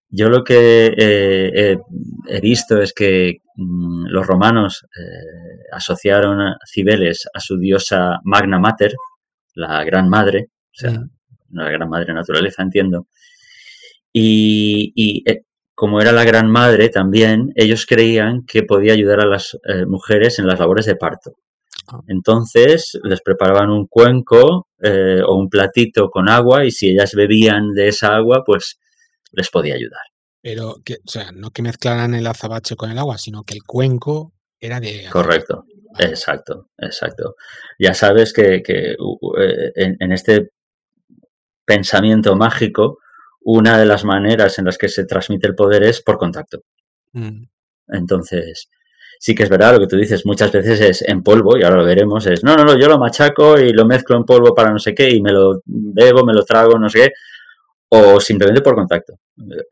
[0.08, 1.78] Yo lo que eh,
[2.26, 4.84] he visto es que mm, los romanos
[5.70, 8.94] asociaron a Cibeles a su diosa Magna Mater,
[9.54, 11.10] la Gran Madre, o sea, mm.
[11.50, 13.06] la Gran Madre Naturaleza, entiendo.
[14.12, 15.22] Y, y
[15.74, 20.38] como era la gran madre también, ellos creían que podía ayudar a las eh, mujeres
[20.38, 21.32] en las labores de parto.
[21.88, 22.00] Ah.
[22.08, 27.72] Entonces les preparaban un cuenco eh, o un platito con agua y si ellas bebían
[27.74, 28.78] de esa agua, pues
[29.32, 30.02] les podía ayudar.
[30.40, 33.62] Pero, que, o sea, no que mezclaran el azabache con el agua, sino que el
[33.62, 35.06] cuenco era de...
[35.10, 35.64] Correcto,
[35.98, 37.36] exacto, exacto.
[37.78, 40.50] Ya sabes que, eh, en, este
[41.64, 42.98] pensamiento mágico,
[43.44, 46.62] una de las maneras en las que se transmite el poder es por contacto.
[47.12, 47.44] Mm.
[47.88, 48.68] Entonces,
[49.18, 51.76] sí que es verdad lo que tú dices, muchas veces es en polvo, y ahora
[51.76, 54.70] lo veremos, es, no, no, no, yo lo machaco y lo mezclo en polvo para
[54.70, 57.12] no sé qué, y me lo bebo, me lo trago, no sé qué,
[57.90, 59.14] o simplemente por contacto,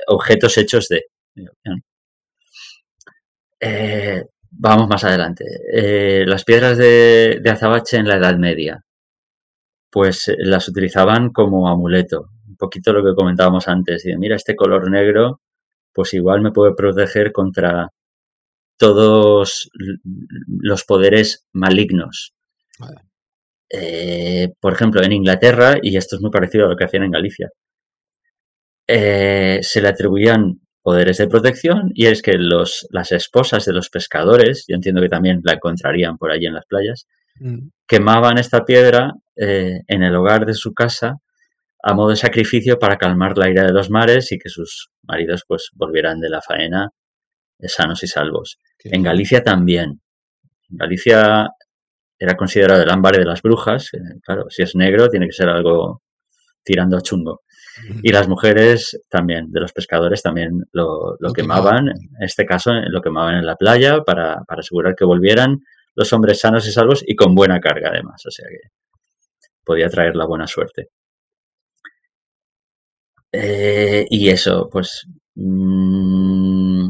[0.06, 1.06] objetos hechos de...
[3.60, 5.44] Eh, vamos más adelante.
[5.72, 8.84] Eh, las piedras de, de azabache en la Edad Media,
[9.90, 12.30] pues eh, las utilizaban como amuleto,
[12.62, 14.06] poquito lo que comentábamos antes.
[14.06, 15.40] Y mira, este color negro,
[15.92, 17.90] pues igual me puede proteger contra
[18.78, 19.70] todos
[20.46, 22.34] los poderes malignos.
[23.70, 27.10] Eh, por ejemplo, en Inglaterra, y esto es muy parecido a lo que hacían en
[27.10, 27.50] Galicia,
[28.86, 33.88] eh, se le atribuían poderes de protección y es que los, las esposas de los
[33.88, 37.06] pescadores, yo entiendo que también la encontrarían por allí en las playas,
[37.38, 37.68] mm.
[37.86, 41.21] quemaban esta piedra eh, en el hogar de su casa
[41.82, 45.44] a modo de sacrificio para calmar la ira de los mares y que sus maridos
[45.46, 46.90] pues volvieran de la faena
[47.68, 48.58] sanos y salvos.
[48.84, 50.00] En Galicia también.
[50.70, 51.48] En Galicia
[52.18, 53.90] era considerado el ámbar de las brujas.
[54.22, 56.02] Claro, si es negro tiene que ser algo
[56.64, 57.42] tirando a chungo.
[58.02, 63.36] Y las mujeres también, de los pescadores también lo, quemaban, en este caso lo quemaban
[63.36, 65.58] en la playa para, para asegurar que volvieran
[65.94, 68.70] los hombres sanos y salvos y con buena carga además, o sea que
[69.64, 70.88] podía traer la buena suerte.
[73.32, 76.86] Eh, y eso, pues mm,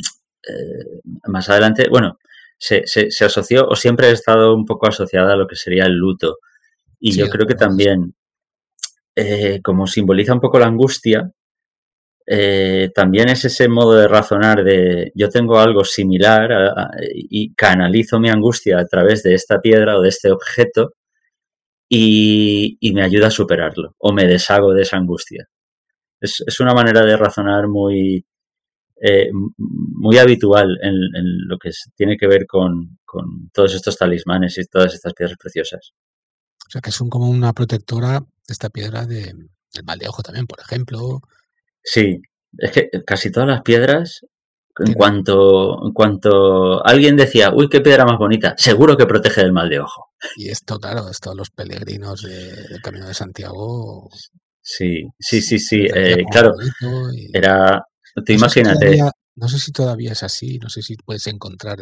[0.49, 2.18] eh, más adelante, bueno,
[2.59, 5.95] se, se, asoció o siempre ha estado un poco asociada a lo que sería el
[5.95, 6.38] luto.
[7.01, 8.14] Y yo creo que también,
[9.16, 11.30] eh, como simboliza un poco la angustia,
[12.95, 16.51] también es ese modo de razonar de yo tengo algo similar
[17.12, 20.95] y canalizo mi angustia a través de esta piedra o de este objeto
[21.88, 25.49] y, y, me ayuda a superarlo o me deshago de esa angustia.
[26.22, 28.24] Es, es una manera de razonar muy,
[29.04, 30.94] eh, muy habitual en,
[31.48, 33.00] lo que tiene que ver con,
[33.52, 35.90] todos estos talismanes y todas estas piedras preciosas.
[36.66, 39.34] O sea, que son como una protectora esta piedra de,
[39.74, 41.20] del mal de ojo también, por ejemplo.
[41.82, 42.22] Sí,
[42.56, 44.20] es que casi todas las piedras,
[44.78, 49.52] en cuanto, en cuanto alguien decía, uy, qué piedra más bonita, seguro que protege del
[49.52, 50.12] mal de ojo.
[50.36, 54.08] Y esto, claro, esto los peregrinos del Camino de Santiago.
[54.62, 55.86] Sí, sí, sí, sí.
[55.94, 56.54] Eh, claro,
[57.32, 57.84] era
[58.24, 58.98] te imagínate.
[59.34, 61.78] no sé si todavía es así, no sé si puedes encontrar.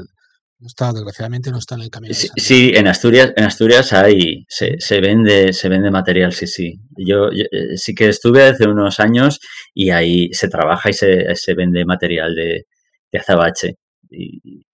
[0.59, 2.14] No está, desgraciadamente no está en el camino.
[2.14, 6.78] Sí, en Asturias, en Asturias hay, se, se, vende, se vende material, sí, sí.
[6.99, 9.41] Yo, eh, sí que estuve hace unos años
[9.72, 12.66] y ahí se trabaja y se, se vende material de,
[13.11, 13.76] de azabache.
[14.11, 14.66] Y,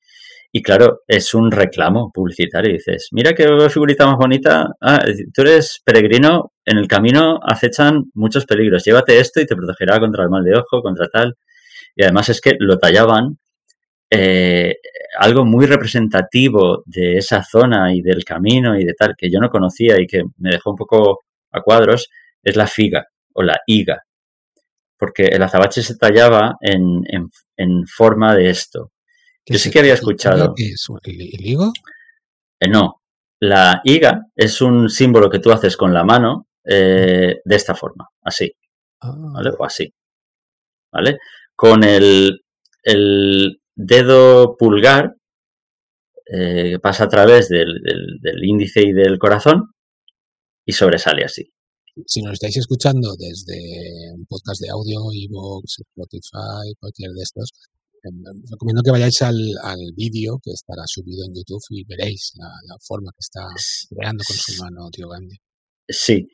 [0.57, 2.72] y claro, es un reclamo publicitario.
[2.72, 4.70] Dices, mira qué figurita más bonita.
[4.80, 5.04] Ah,
[5.34, 8.82] tú eres peregrino, en el camino acechan muchos peligros.
[8.82, 11.36] Llévate esto y te protegerá contra el mal de ojo, contra tal.
[11.94, 13.36] Y además es que lo tallaban
[14.11, 14.76] eh,
[15.18, 19.50] algo muy representativo de esa zona y del camino y de tal, que yo no
[19.50, 22.09] conocía y que me dejó un poco a cuadros,
[22.42, 23.04] es la figa
[23.34, 24.04] o la higa.
[24.96, 27.02] Porque el azabache se tallaba en,
[27.59, 28.92] en, forma de esto.
[29.49, 30.55] Yo sí que había escuchado.
[30.57, 31.72] ¿El, higo?
[32.61, 33.03] Eh, no.
[33.40, 38.09] La higa es un símbolo que tú haces con la mano eh, de esta forma,
[38.22, 38.53] así.
[39.01, 39.51] ¿Vale?
[39.51, 39.57] Ah.
[39.59, 39.92] O así.
[40.92, 41.18] ¿Vale?
[41.57, 42.42] con el,
[43.74, 45.16] dedo pulgar,
[46.32, 47.80] eh, pasa a través del,
[48.42, 49.72] índice y del corazón
[50.64, 51.51] y sobresale así.
[52.07, 57.51] Si nos estáis escuchando desde un podcast de audio, Evox, Spotify, cualquier de estos,
[58.50, 59.36] recomiendo que vayáis al,
[59.94, 63.46] vídeo que estará subido en YouTube y veréis la, la forma que está
[63.94, 65.36] creando con su mano tío Gandhi.
[65.88, 66.28] Sí,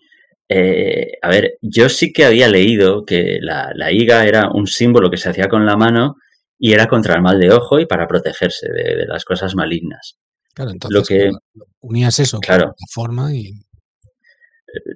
[0.54, 5.10] eh, a ver, yo sí que había leído que la, la, higa era un símbolo
[5.10, 6.16] que se hacía con la mano
[6.58, 10.18] y era contra el mal de ojo y para protegerse de, las cosas malignas.
[10.54, 11.30] Claro, entonces lo que,
[11.80, 13.50] unías eso claro, con la forma y...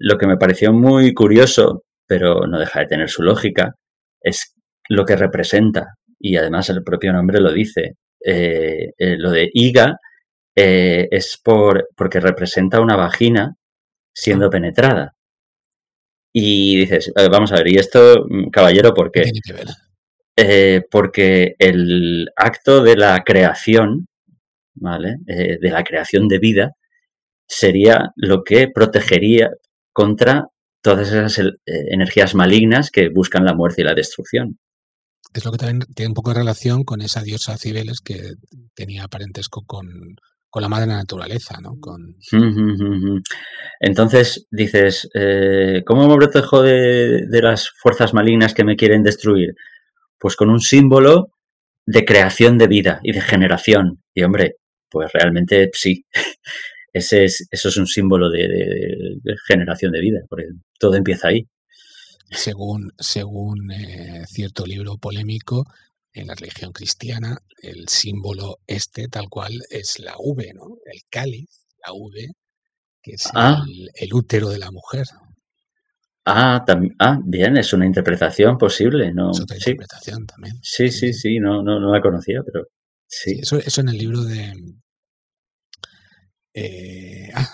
[0.00, 3.74] Lo que me pareció muy curioso, pero no deja de tener su lógica,
[4.20, 4.54] es
[4.88, 5.96] lo que representa.
[6.18, 7.96] Y además el propio nombre lo dice.
[8.24, 9.98] Eh, eh, lo de higa
[10.54, 13.56] es por, porque representa una vagina
[14.14, 15.14] siendo penetrada.
[16.38, 19.22] Y dices, eh, vamos a ver, ¿y esto, mm, caballero, por qué?
[20.36, 24.06] Eh, porque el acto de la creación,
[24.74, 25.16] ¿vale?
[25.26, 26.72] Eh, de la creación de vida,
[27.48, 29.50] sería lo que protegería
[29.94, 30.48] contra
[30.82, 34.58] todas esas energías malignas que buscan la muerte y la destrucción.
[35.34, 38.34] Es lo que también tiene un poco de relación con esa diosa Cibeles que
[38.74, 40.16] tenía parentesco con,
[40.48, 41.78] con la madre naturaleza, ¿no?
[41.80, 42.16] Con...
[43.80, 49.54] Entonces dices, eh, ¿cómo me protejo de, de, las fuerzas malignas que me quieren destruir?
[50.18, 51.32] Pues con un símbolo
[51.86, 54.02] de creación de vida y de generación.
[54.14, 54.56] Y hombre,
[54.90, 56.04] pues realmente sí.
[56.92, 58.48] Ese es, eso es un símbolo de,
[59.46, 60.44] generación de vida, porque
[60.78, 61.46] todo empieza ahí.
[62.30, 65.64] Según, según eh, cierto libro polémico,
[66.16, 70.78] en la religión cristiana el símbolo este tal cual es la V, ¿no?
[70.86, 72.32] El cáliz, la V,
[73.02, 73.62] que es ah.
[73.94, 75.04] el, útero de la mujer.
[76.24, 76.64] Ah,
[76.98, 79.30] ah, bien, es una interpretación posible, ¿no?
[79.30, 80.58] Es otra interpretación también.
[80.62, 82.66] Sí, sí, sí, no, no, no la conocía, pero
[83.06, 83.38] sí.
[83.40, 84.54] eso, eso, en el libro de
[86.54, 87.48] eh, ah,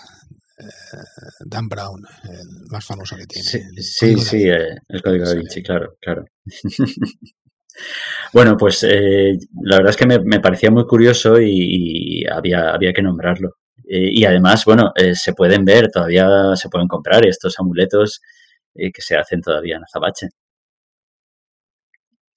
[1.45, 3.47] Dan Brown, el más famoso que tiene.
[3.81, 6.25] Sí, sí, eh, el código de Vinci, claro, claro.
[8.31, 13.01] Bueno, pues eh, la verdad es que me, parecía muy curioso y, había, había que
[13.01, 13.57] nombrarlo.
[13.87, 18.21] Eh, y además, bueno, eh, se pueden ver, todavía se pueden comprar estos amuletos
[18.75, 20.29] que se hacen todavía en Azabache.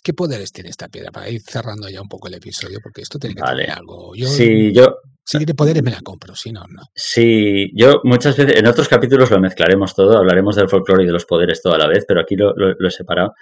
[0.03, 1.11] ¿Qué poderes tiene esta piedra?
[1.11, 4.15] Para ir cerrando ya un poco el episodio, porque esto tiene que tener algo.
[4.15, 4.99] Yo, sí, yo.
[5.27, 6.83] Si tiene poderes, me la compro, si no, no.
[6.95, 11.13] Sí, yo muchas veces, en otros capítulos lo mezclaremos todo, hablaremos del folclore y de
[11.13, 12.55] los poderes toda la vez, pero aquí lo
[12.87, 13.35] he separado.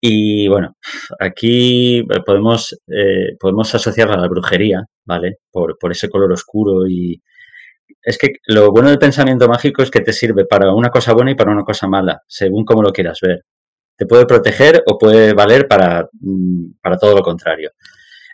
[0.00, 0.76] Y bueno,
[1.18, 5.38] aquí podemos, eh, podemos asociarla a la brujería, ¿vale?
[5.50, 7.22] Por, por ese color oscuro y,
[8.02, 11.30] es que lo bueno del pensamiento mágico es que te sirve para una cosa buena
[11.30, 13.44] y para una cosa mala, según como lo quieras ver.
[13.96, 17.70] Te puede proteger o puede valer para, mm, para todo lo contrario.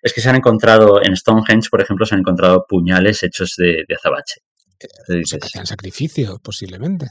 [0.03, 3.85] Es que se han encontrado, en Stonehenge, por ejemplo, se han encontrado puñales hechos de,
[3.97, 4.41] azabache.
[5.09, 7.07] Eh, se hacían sacrificios, posiblemente.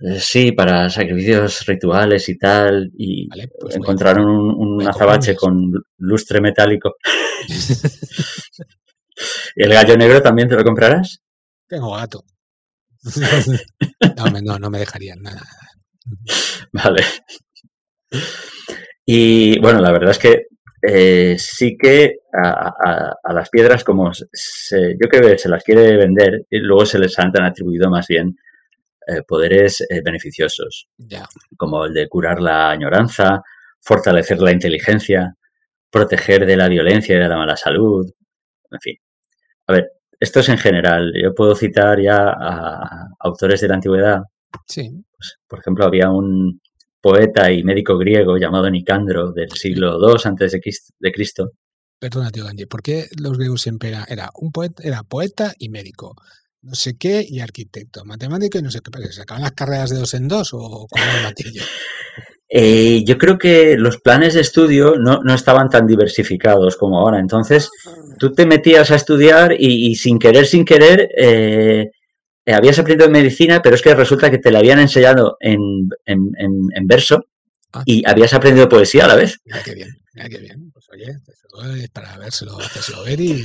[0.00, 2.90] Eh, sí, para sacrificios rituales y tal.
[2.96, 3.28] Y
[3.60, 6.94] pues encontraron un, azabache con lustre metálico.
[9.56, 11.20] ¿Y el gallo negro también te lo comprarás?
[11.68, 12.24] Tengo gato.
[14.42, 15.42] no, no, me dejarían nada.
[16.72, 17.04] Vale.
[19.06, 20.46] Y bueno, la verdad es que
[20.86, 26.58] eh, sí que a, las piedras, como yo creo que se las quiere vender, y
[26.58, 28.36] luego se les han atribuido más bien
[29.06, 30.88] eh, poderes eh, beneficiosos,
[31.56, 33.42] como el de curar la añoranza,
[33.80, 35.34] fortalecer la inteligencia,
[35.90, 38.10] proteger de la violencia y de la mala salud,
[38.70, 38.96] en fin.
[39.66, 41.12] A ver, esto es en general.
[41.22, 44.22] Yo puedo citar ya a autores de la antigüedad.
[44.66, 44.90] Sí.
[45.16, 46.60] Pues, por ejemplo, había un
[47.04, 50.52] poeta y médico griego llamado Nicandro del siglo II antes
[50.98, 51.50] de Cristo.
[51.98, 55.68] Perdona, tío Ganji, ¿por qué los griegos siempre era, era un poeta, era poeta y
[55.68, 56.16] médico?
[56.62, 59.12] No sé qué y arquitecto, matemático y no sé qué.
[59.12, 61.62] ¿Se acaban las carreras de dos en dos o con el matillo?
[62.56, 67.18] Eh, yo creo que los planes de estudio no, no, estaban tan diversificados como ahora.
[67.18, 67.68] Entonces,
[68.16, 71.90] tú te metías a estudiar y, sin querer, sin querer, eh,
[72.52, 77.26] habías aprendido medicina, pero es que resulta que te la habían enseñado en, en, verso
[77.72, 77.82] ah.
[77.86, 79.40] y habías aprendido poesía a la vez.
[79.44, 80.70] Mira qué bien, qué bien.
[80.72, 82.58] Pues oye, es para vérselo,
[83.04, 83.44] ver y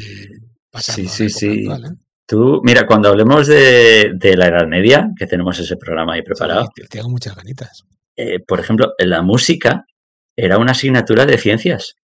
[0.70, 1.10] pasarlo.
[1.10, 1.68] Sí, sí, sí.
[1.70, 1.96] ¿eh?
[2.26, 6.70] Tú, mira, cuando hablemos de, de, la Edad Media, que tenemos ese programa ahí preparado.
[6.76, 7.86] Sí, tengo muchas ganitas.
[8.16, 9.86] Eh, por ejemplo, la música
[10.36, 11.96] era una asignatura de ciencias,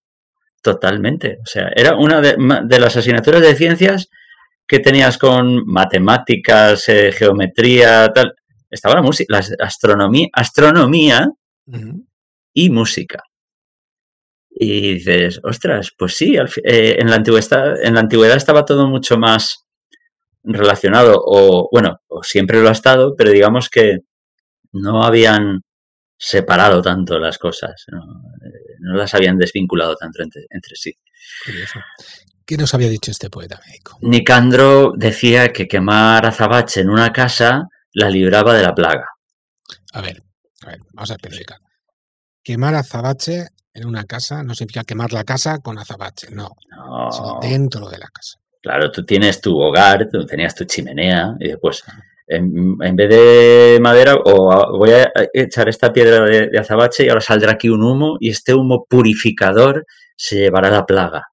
[0.62, 1.40] totalmente.
[1.44, 4.08] O sea, era una de, las asignaturas de ciencias
[4.68, 8.34] que tenías con matemáticas, eh, geometría, tal.
[8.70, 11.30] Estaba la música, la astronomía, astronomía
[12.54, 13.24] y música.
[14.50, 19.18] Y dices, ostras, pues sí, eh, en, la antigüedad, en la antigüedad estaba todo mucho
[19.18, 19.66] más
[20.44, 24.00] relacionado, o bueno, o siempre lo ha estado, pero digamos que
[24.72, 25.62] no habían
[26.18, 28.00] separado tanto las cosas, no,
[28.46, 30.94] eh, las habían desvinculado tanto entre, sí.
[32.46, 33.98] ¿Qué nos había dicho este poeta médico?
[34.02, 39.08] Nicandro decía que quemar azabache en una casa la libraba de la plaga.
[39.94, 40.22] A ver,
[40.64, 41.58] a ver, vamos a especificar.
[42.44, 47.40] Quemar azabache en una casa no significa quemar la casa con azabache, no, no.
[47.42, 48.38] dentro de la casa.
[48.62, 51.94] Claro, tú tienes tu hogar, tú tenías tu chimenea y después ah
[52.28, 57.52] en, vez de madera, o voy a echar esta piedra de, azabache y ahora saldrá
[57.54, 59.86] aquí un humo y este humo purificador
[60.16, 61.28] se llevará la plaga.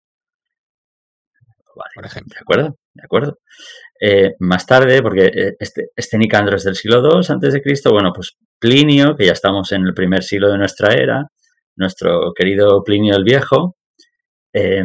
[1.94, 2.34] Por ejemplo.
[2.34, 2.76] ¿De acuerdo?
[2.94, 3.38] ¿De acuerdo?
[4.00, 7.92] Eh, más tarde, porque eh, este, este Nicandro es del siglo II antes de Cristo,
[7.92, 11.26] bueno, pues Plinio, que ya estamos en el primer siglo de nuestra era,
[11.76, 13.76] nuestro querido Plinio el Viejo,
[14.52, 14.84] eh,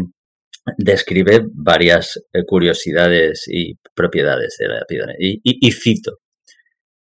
[0.77, 5.13] describe varias curiosidades y propiedades de la piedra.
[5.17, 6.19] Y, cito,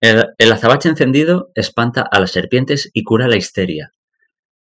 [0.01, 3.93] el, azabache encendido espanta a las serpientes y cura la histeria.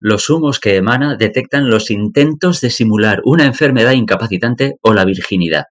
[0.01, 5.65] Los humos que emana detectan los intentos de simular una enfermedad incapacitante o la virginidad.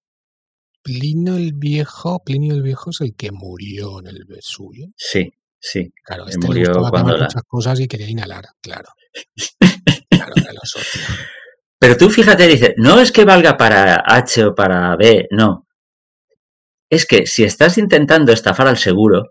[0.84, 4.88] Plinio el Viejo, Plinio el Viejo es el que murió en el Vesubio.
[4.96, 5.92] Sí, sí.
[6.04, 8.90] Claro, este murió cuando muchas cosas y quería inhalar, claro.
[10.10, 10.82] claro, lo.
[11.80, 15.68] Pero tú fíjate, dice, no es que valga para H o para B, no.
[16.90, 19.30] Es que si estás intentando estafar al seguro,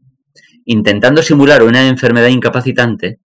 [0.64, 3.20] intentando simular una enfermedad incapacitante,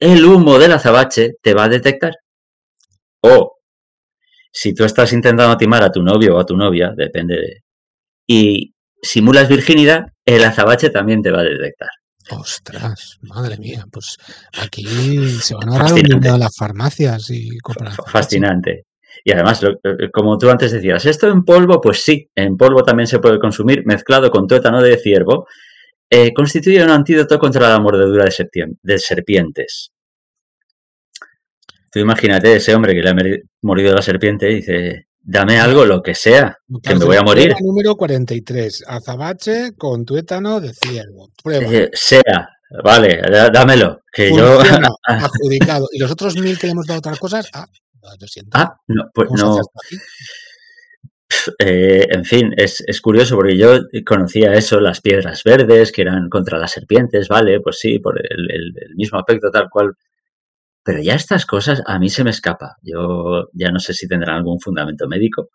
[0.00, 2.14] el humo del azabache te va a detectar.
[3.20, 3.58] O
[4.52, 7.62] si tú estás intentando timar a tu novio o a tu novia, depende de...
[8.26, 11.90] y simulas virginidad, el azabache también te va a detectar.
[12.30, 14.16] Ostras, madre mía, pues
[14.60, 14.84] aquí
[15.40, 17.92] se van a ahorrar un dinero a las farmacias y comprar.
[18.06, 18.86] Fascinante.
[19.24, 19.60] Y además,
[20.12, 23.84] como tú antes decías, esto en polvo, pues sí, en polvo también se puede consumir
[23.84, 25.46] mezclado con tuétano de ciervo.
[26.12, 29.92] Eh, constituye un antídoto contra la mordedura de, serpientes.
[31.92, 33.16] Tú imagínate ese hombre que le ha
[33.62, 37.54] mordido la serpiente y dice, dame algo, lo que sea, que me voy a morir.
[37.60, 41.30] Número 43, azabache con tuétano de ciervo.
[41.42, 41.72] Prueba.
[41.72, 42.48] Eh, sea,
[42.82, 44.60] vale, dámelo, que yo...
[45.06, 45.86] adjudicado.
[45.92, 47.48] ¿Y los otros mil que le hemos dado otras cosas?
[47.52, 47.66] Ah,
[48.20, 48.50] lo siento.
[48.54, 49.60] Ah, no, pues no.
[51.58, 56.58] Eh, en fin, es, curioso porque yo conocía eso, las piedras verdes que eran contra
[56.58, 59.94] las serpientes, vale, pues sí, por el mismo aspecto tal cual
[60.82, 62.76] Pero ya estas cosas a mí se me escapa.
[62.82, 65.50] Yo ya no sé si tendrán algún fundamento médico,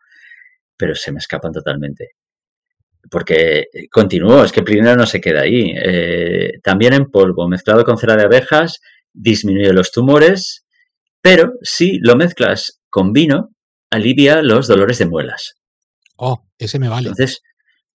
[0.78, 2.12] pero se me escapan totalmente.
[3.10, 5.74] Porque continúo, es que primero no se queda ahí.
[5.76, 8.82] Eh, también en polvo, mezclado con cera de abejas,
[9.14, 10.66] disminuye los tumores,
[11.22, 13.50] pero si lo mezclas con vino,
[13.92, 15.56] alivia los dolores de muelas.
[16.18, 17.10] Oh, ese me vale.
[17.10, 17.42] Entonces,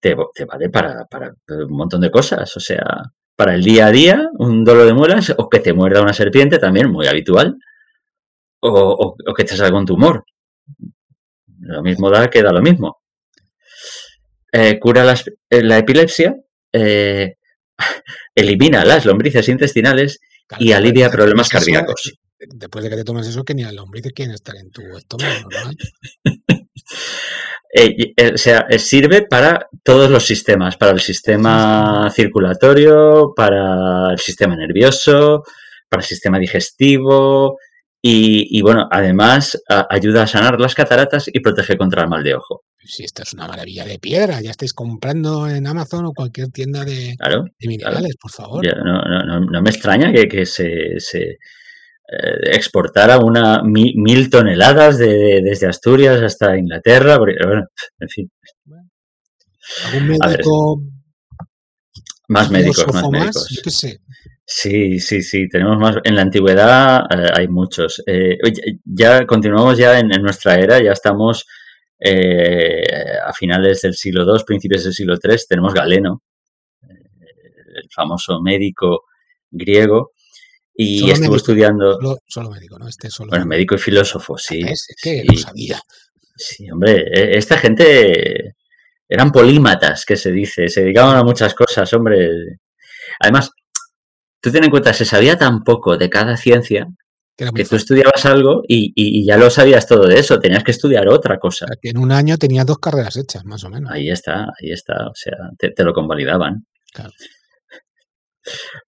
[0.00, 1.06] te, vale para,
[1.48, 2.56] un montón de cosas.
[2.56, 2.84] O sea,
[3.36, 6.58] para el día a día, un dolor de muelas, o que te muerda una serpiente,
[6.58, 7.56] también muy habitual,
[8.60, 10.24] o, que te salga un tumor.
[11.60, 13.00] Lo mismo da que da lo mismo.
[14.52, 15.14] Eh, cura
[15.50, 16.34] eh, la epilepsia,
[16.72, 17.36] eh,
[18.34, 20.18] elimina las lombrices intestinales
[20.58, 22.18] y alivia problemas cardíacos.
[22.38, 25.48] Después de que te tomes eso, que ni las lombrices quieren estar en tu estómago,
[25.50, 25.76] normal.
[27.72, 34.10] Eh, eh, o sea, eh, sirve para todos los sistemas, para el sistema circulatorio, para
[34.10, 35.44] el sistema nervioso,
[35.88, 37.58] para el sistema digestivo
[38.02, 42.62] y, bueno, además ayuda a sanar las cataratas y protege contra el mal de ojo.
[42.82, 46.82] Si esta es una maravilla de piedra, ya estáis comprando en Amazon o cualquier tienda
[46.82, 47.14] de,
[47.60, 48.64] minerales, por favor.
[48.64, 51.38] no, me extraña que, se eh,
[52.42, 57.66] exportar a una mil, toneladas de, desde Asturias hasta Inglaterra, bueno,
[57.98, 58.30] en fin.
[59.86, 60.82] ¿Algún médico?
[62.28, 63.48] más médicos, más médicos.
[63.50, 64.00] Yo qué sé.
[64.44, 65.96] Sí, sí, sí, tenemos más.
[66.02, 68.02] En la antigüedad eh, hay muchos.
[68.06, 68.36] Eh,
[68.84, 71.46] ya continuamos ya en, nuestra era, ya estamos
[72.02, 76.22] a finales del siglo II, principios del siglo III, tenemos Galeno,
[76.88, 79.04] el famoso médico
[79.50, 80.12] griego,
[80.74, 81.98] y estuvo estudiando.
[82.26, 82.88] Solo, médico, ¿no?
[82.88, 83.30] Este solo.
[83.30, 84.62] Bueno, médico y filósofo, sí.
[84.66, 85.80] Es que lo sabía.
[86.36, 88.54] Sí, hombre, e, esta gente
[89.08, 92.30] eran polímatas, que se dice, se dedicaban a muchas cosas, hombre.
[93.20, 93.50] Además,
[94.40, 96.86] tú ten en cuenta, se sabía tan poco de cada ciencia
[97.36, 101.38] que, tú estudiabas algo y, ya lo sabías todo de eso, tenías que estudiar otra
[101.38, 101.66] cosa.
[101.80, 103.90] que en un año tenías dos carreras hechas, más o menos.
[103.90, 106.66] Ahí está, ahí está, o sea, te, te lo convalidaban.
[106.92, 107.12] Claro.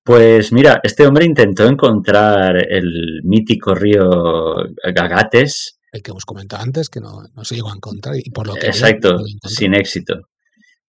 [0.02, 4.54] Pues mira, este hombre intentó encontrar el mítico río
[4.94, 5.78] Gagates.
[5.92, 8.66] El que hemos comentado antes, que no, se llegó a encontrar y por lo que...
[8.66, 10.28] Exacto, sin éxito.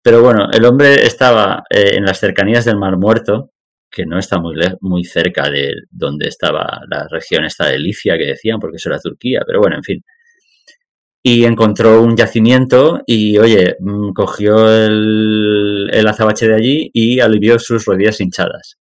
[0.02, 3.52] Pero bueno, el hombre estaba eh, en las cercanías del Mar Muerto,
[3.90, 8.26] que no está muy, muy cerca de donde estaba la región esta de Licia, que
[8.26, 10.04] decían, porque eso era Turquía, pero bueno, en fin
[11.26, 17.86] y encontró un yacimiento y, oye, mm, cogió el, azabache de allí y alivió sus
[17.86, 18.78] rodillas hinchadas.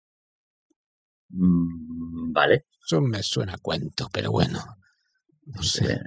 [1.31, 2.67] Mm, vale.
[2.85, 4.63] Eso me suena a cuento, pero bueno,
[5.47, 5.99] no sé.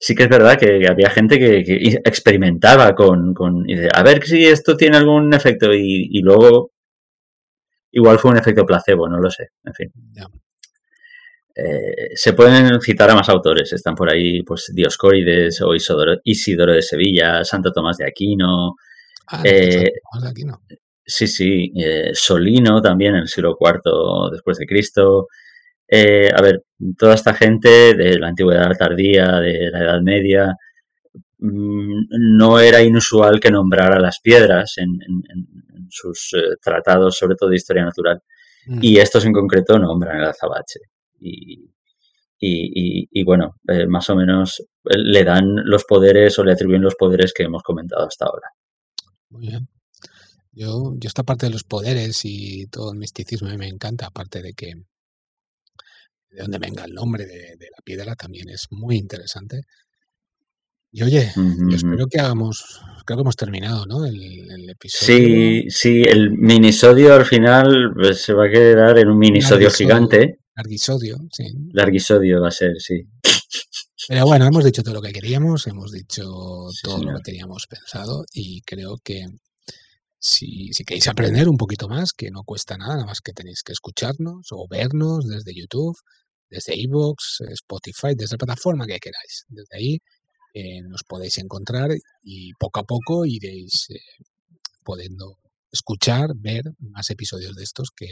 [0.00, 4.76] Sí que es verdad que había gente que, experimentaba con, con a ver si esto
[4.76, 6.70] tiene algún efecto y, y, luego
[7.90, 9.92] igual fue un efecto placebo, no lo sé, en fin.
[11.60, 16.82] Eh, se pueden citar a más autores, están por ahí pues Dioscórides o Isidoro, de
[16.82, 18.76] Sevilla, Santo Tomás de Aquino.
[19.26, 19.92] Ah, eh,
[20.22, 20.62] de Aquino.
[21.04, 25.26] Sí, sí, eh, Solino también en el siglo IV después de Cristo.
[25.90, 26.62] a ver,
[26.96, 30.54] toda esta gente de la antigüedad tardía, de la Edad Media,
[31.38, 32.04] mm,
[32.36, 34.96] no era inusual que nombrara las piedras en,
[35.90, 38.22] sus tratados, sobre todo de historia natural.
[38.66, 38.78] Mm.
[38.82, 40.80] Y estos en concreto nombran el azabache
[41.20, 41.70] y,
[42.40, 46.94] y, bueno, eh, más o menos eh, le dan los poderes o le atribuyen los
[46.94, 48.48] poderes que hemos comentado hasta ahora.
[49.30, 49.68] Muy bien.
[50.52, 54.54] Yo, yo esta parte de los poderes y todo el misticismo me encanta, aparte de
[54.54, 54.72] que
[56.30, 59.62] de dónde venga el nombre de, la piedra también es muy interesante.
[60.90, 61.30] Y oye,
[61.70, 64.06] espero que hagamos, creo que hemos terminado, ¿no?
[64.06, 65.16] El, episodio.
[65.16, 70.38] Sí, sí, el minisodio al final pues, se va a quedar en un minisodio gigante.
[70.58, 71.44] Larguisodio, sí.
[71.72, 73.06] Larguisodio va a ser, sí.
[74.08, 76.24] Pero bueno, hemos dicho todo lo que queríamos, hemos dicho
[76.82, 79.24] todo lo que teníamos pensado y creo que
[80.18, 83.62] si, si, queréis aprender un poquito más, que no cuesta nada, nada más que tenéis
[83.62, 85.96] que escucharnos o vernos desde YouTube,
[86.50, 89.44] desde iVoox, Spotify, desde la plataforma que queráis.
[89.48, 89.98] Desde ahí
[90.54, 91.90] eh, nos podéis encontrar
[92.20, 94.00] y poco a poco iréis eh,
[94.82, 95.38] pudiendo
[95.70, 98.08] escuchar, ver más episodios de estos que,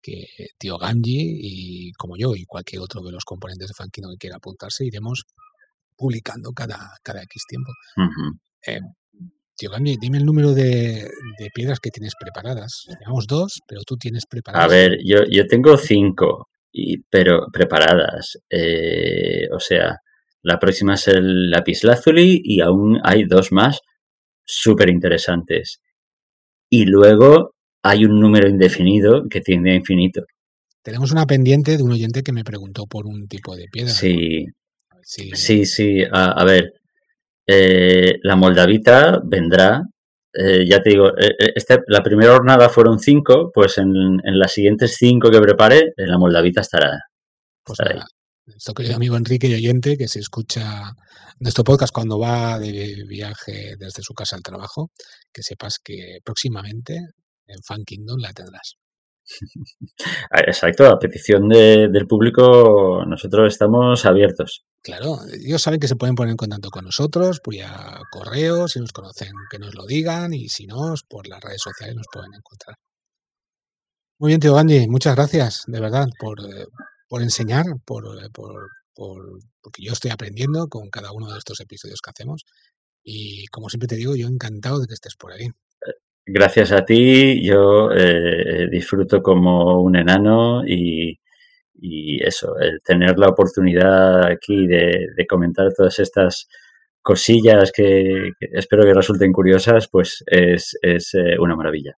[0.00, 0.26] que
[0.58, 4.36] tío Ganji y como yo y cualquier otro de los componentes de Funkino que quiera
[4.36, 5.24] apuntarse, iremos
[5.96, 7.72] publicando cada, cada X tiempo.
[8.66, 8.80] Eh,
[9.56, 11.10] tío Ganji, dime el número de,
[11.54, 12.84] piedras que tienes preparadas.
[12.98, 14.66] Tenemos dos, pero tú tienes preparadas.
[14.66, 18.38] A ver, yo, yo tengo cinco, y, pero preparadas.
[18.48, 19.98] Eh, o sea,
[20.42, 23.80] la próxima es el lapislázuli y aún hay dos más
[24.44, 25.80] súper interesantes.
[26.70, 30.22] Y luego hay un número indefinido que tiende a infinito.
[30.82, 33.92] tenemos una pendiente de un oyente que me preguntó por un tipo de piedra.
[33.92, 34.46] Sí,
[35.02, 36.02] sí, sí.
[36.10, 36.72] A, ver,
[37.46, 39.82] eh, la moldavita vendrá.
[40.32, 44.96] Eh, ya te digo, eh, este, la primera jornada fueron cinco, pues en, las siguientes
[44.96, 46.98] cinco que prepare, la moldavita estará.
[47.64, 47.98] Pues ahí.
[48.46, 50.92] Nuestro querido amigo Enrique y oyente, que se escucha
[51.38, 54.90] nuestro podcast cuando va de viaje desde su casa al trabajo,
[55.32, 56.98] que sepas que próximamente
[57.48, 58.76] en Fan Kingdom la tendrás.
[60.30, 64.64] Ah, exacto, a petición del público nosotros estamos abiertos.
[64.82, 68.80] Claro, ellos saben que se pueden poner en contacto con nosotros por ya correo, si
[68.80, 72.34] nos conocen que nos lo digan y si no, por las redes sociales nos pueden
[72.34, 72.76] encontrar.
[74.18, 76.38] Muy bien, tío Gandhi, muchas gracias, de verdad, por,
[77.08, 82.00] por enseñar, por, por, por, porque yo estoy aprendiendo con cada uno de estos episodios
[82.00, 82.44] que hacemos.
[83.04, 85.48] Y como siempre te digo, yo encantado de que estés por ahí.
[86.30, 91.18] Gracias a ti, yo eh, disfruto como un enano y,
[91.80, 96.46] y, eso, el tener la oportunidad aquí de, de comentar todas estas
[97.00, 101.96] cosillas que, espero que resulten curiosas, pues es, es eh, una maravilla.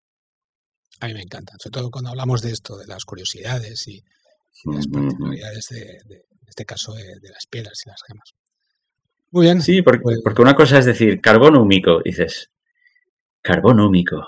[0.99, 4.03] A mí me encanta, sobre todo cuando hablamos de esto, de las curiosidades y,
[4.65, 8.35] las particularidades de, en este caso de, las piedras y las gemas.
[9.31, 9.61] Muy bien.
[9.63, 12.51] Sí, porque, pues porque una cosa es decir, carbono húmico, dices,
[13.41, 14.27] carbono húmico.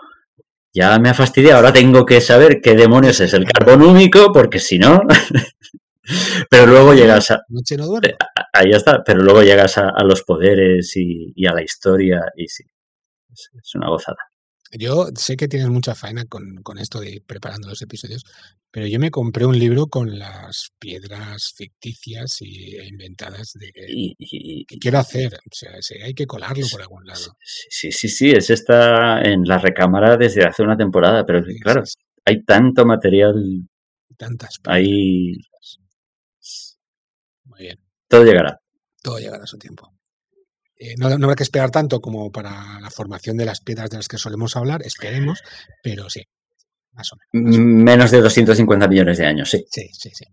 [0.74, 4.60] Ya me ha fastidiado, ahora tengo que saber qué demonios es el carbono húmico, porque
[4.60, 5.02] si no...
[6.50, 7.36] pero luego llegas a...
[8.04, 8.16] Eh,
[8.54, 12.64] ahí está, pero luego llegas a, los poderes y, a la historia y sí,
[13.32, 14.31] es una gozada.
[14.72, 18.24] Yo sé que tienes mucha faena con, esto de ir preparando los episodios,
[18.72, 24.78] pero yo me compré un libro con las piedras ficticias y, e inventadas de que,
[24.80, 25.34] quiero hacer.
[25.34, 25.72] O sea,
[26.06, 27.36] hay que colarlo por algún lado.
[27.44, 31.84] Sí, sí, sí, es está en la recámara desde hace una temporada, pero claro,
[32.26, 33.68] hay tanto material.
[34.18, 34.60] Tantas.
[34.66, 35.34] Ahí.
[37.44, 37.80] Muy bien.
[38.08, 38.62] Todo llegará.
[39.02, 39.92] Todo llegará a su tiempo.
[40.84, 44.08] Eh, no, habrá que esperar tanto como para la formación de las piedras de las
[44.08, 45.44] que solemos hablar, esperemos,
[45.84, 46.24] pero sí,
[46.94, 47.58] más o menos.
[47.60, 49.64] Menos de 250 millones de años, sí.
[49.70, 50.26] Sí, sí, sí.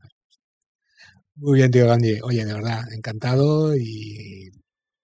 [1.35, 2.21] Muy bien, tío Gandhi.
[2.23, 4.51] Oye, de verdad, encantado y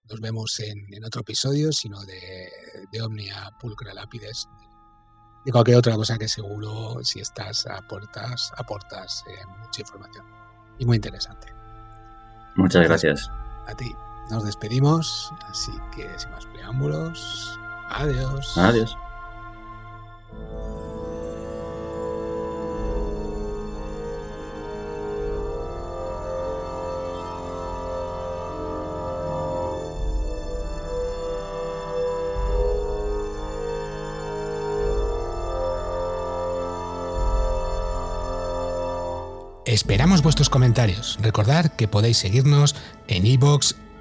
[0.09, 2.49] nos vemos en, otro episodio, sino de,
[2.91, 4.47] de Omnia Pulcra Lápides,
[5.45, 10.25] de cualquier otra cosa que seguro, si estás a puertas, aportas eh, mucha información
[10.79, 11.49] y muy interesante.
[12.55, 13.29] Muchas gracias.
[13.67, 13.91] A ti.
[14.29, 18.57] Nos despedimos, así que sin más preámbulos, adiós.
[18.57, 18.97] Adiós.
[39.65, 41.17] Esperamos vuestros comentarios.
[41.21, 42.75] Recordad que podéis seguirnos
[43.07, 43.73] en iVoox,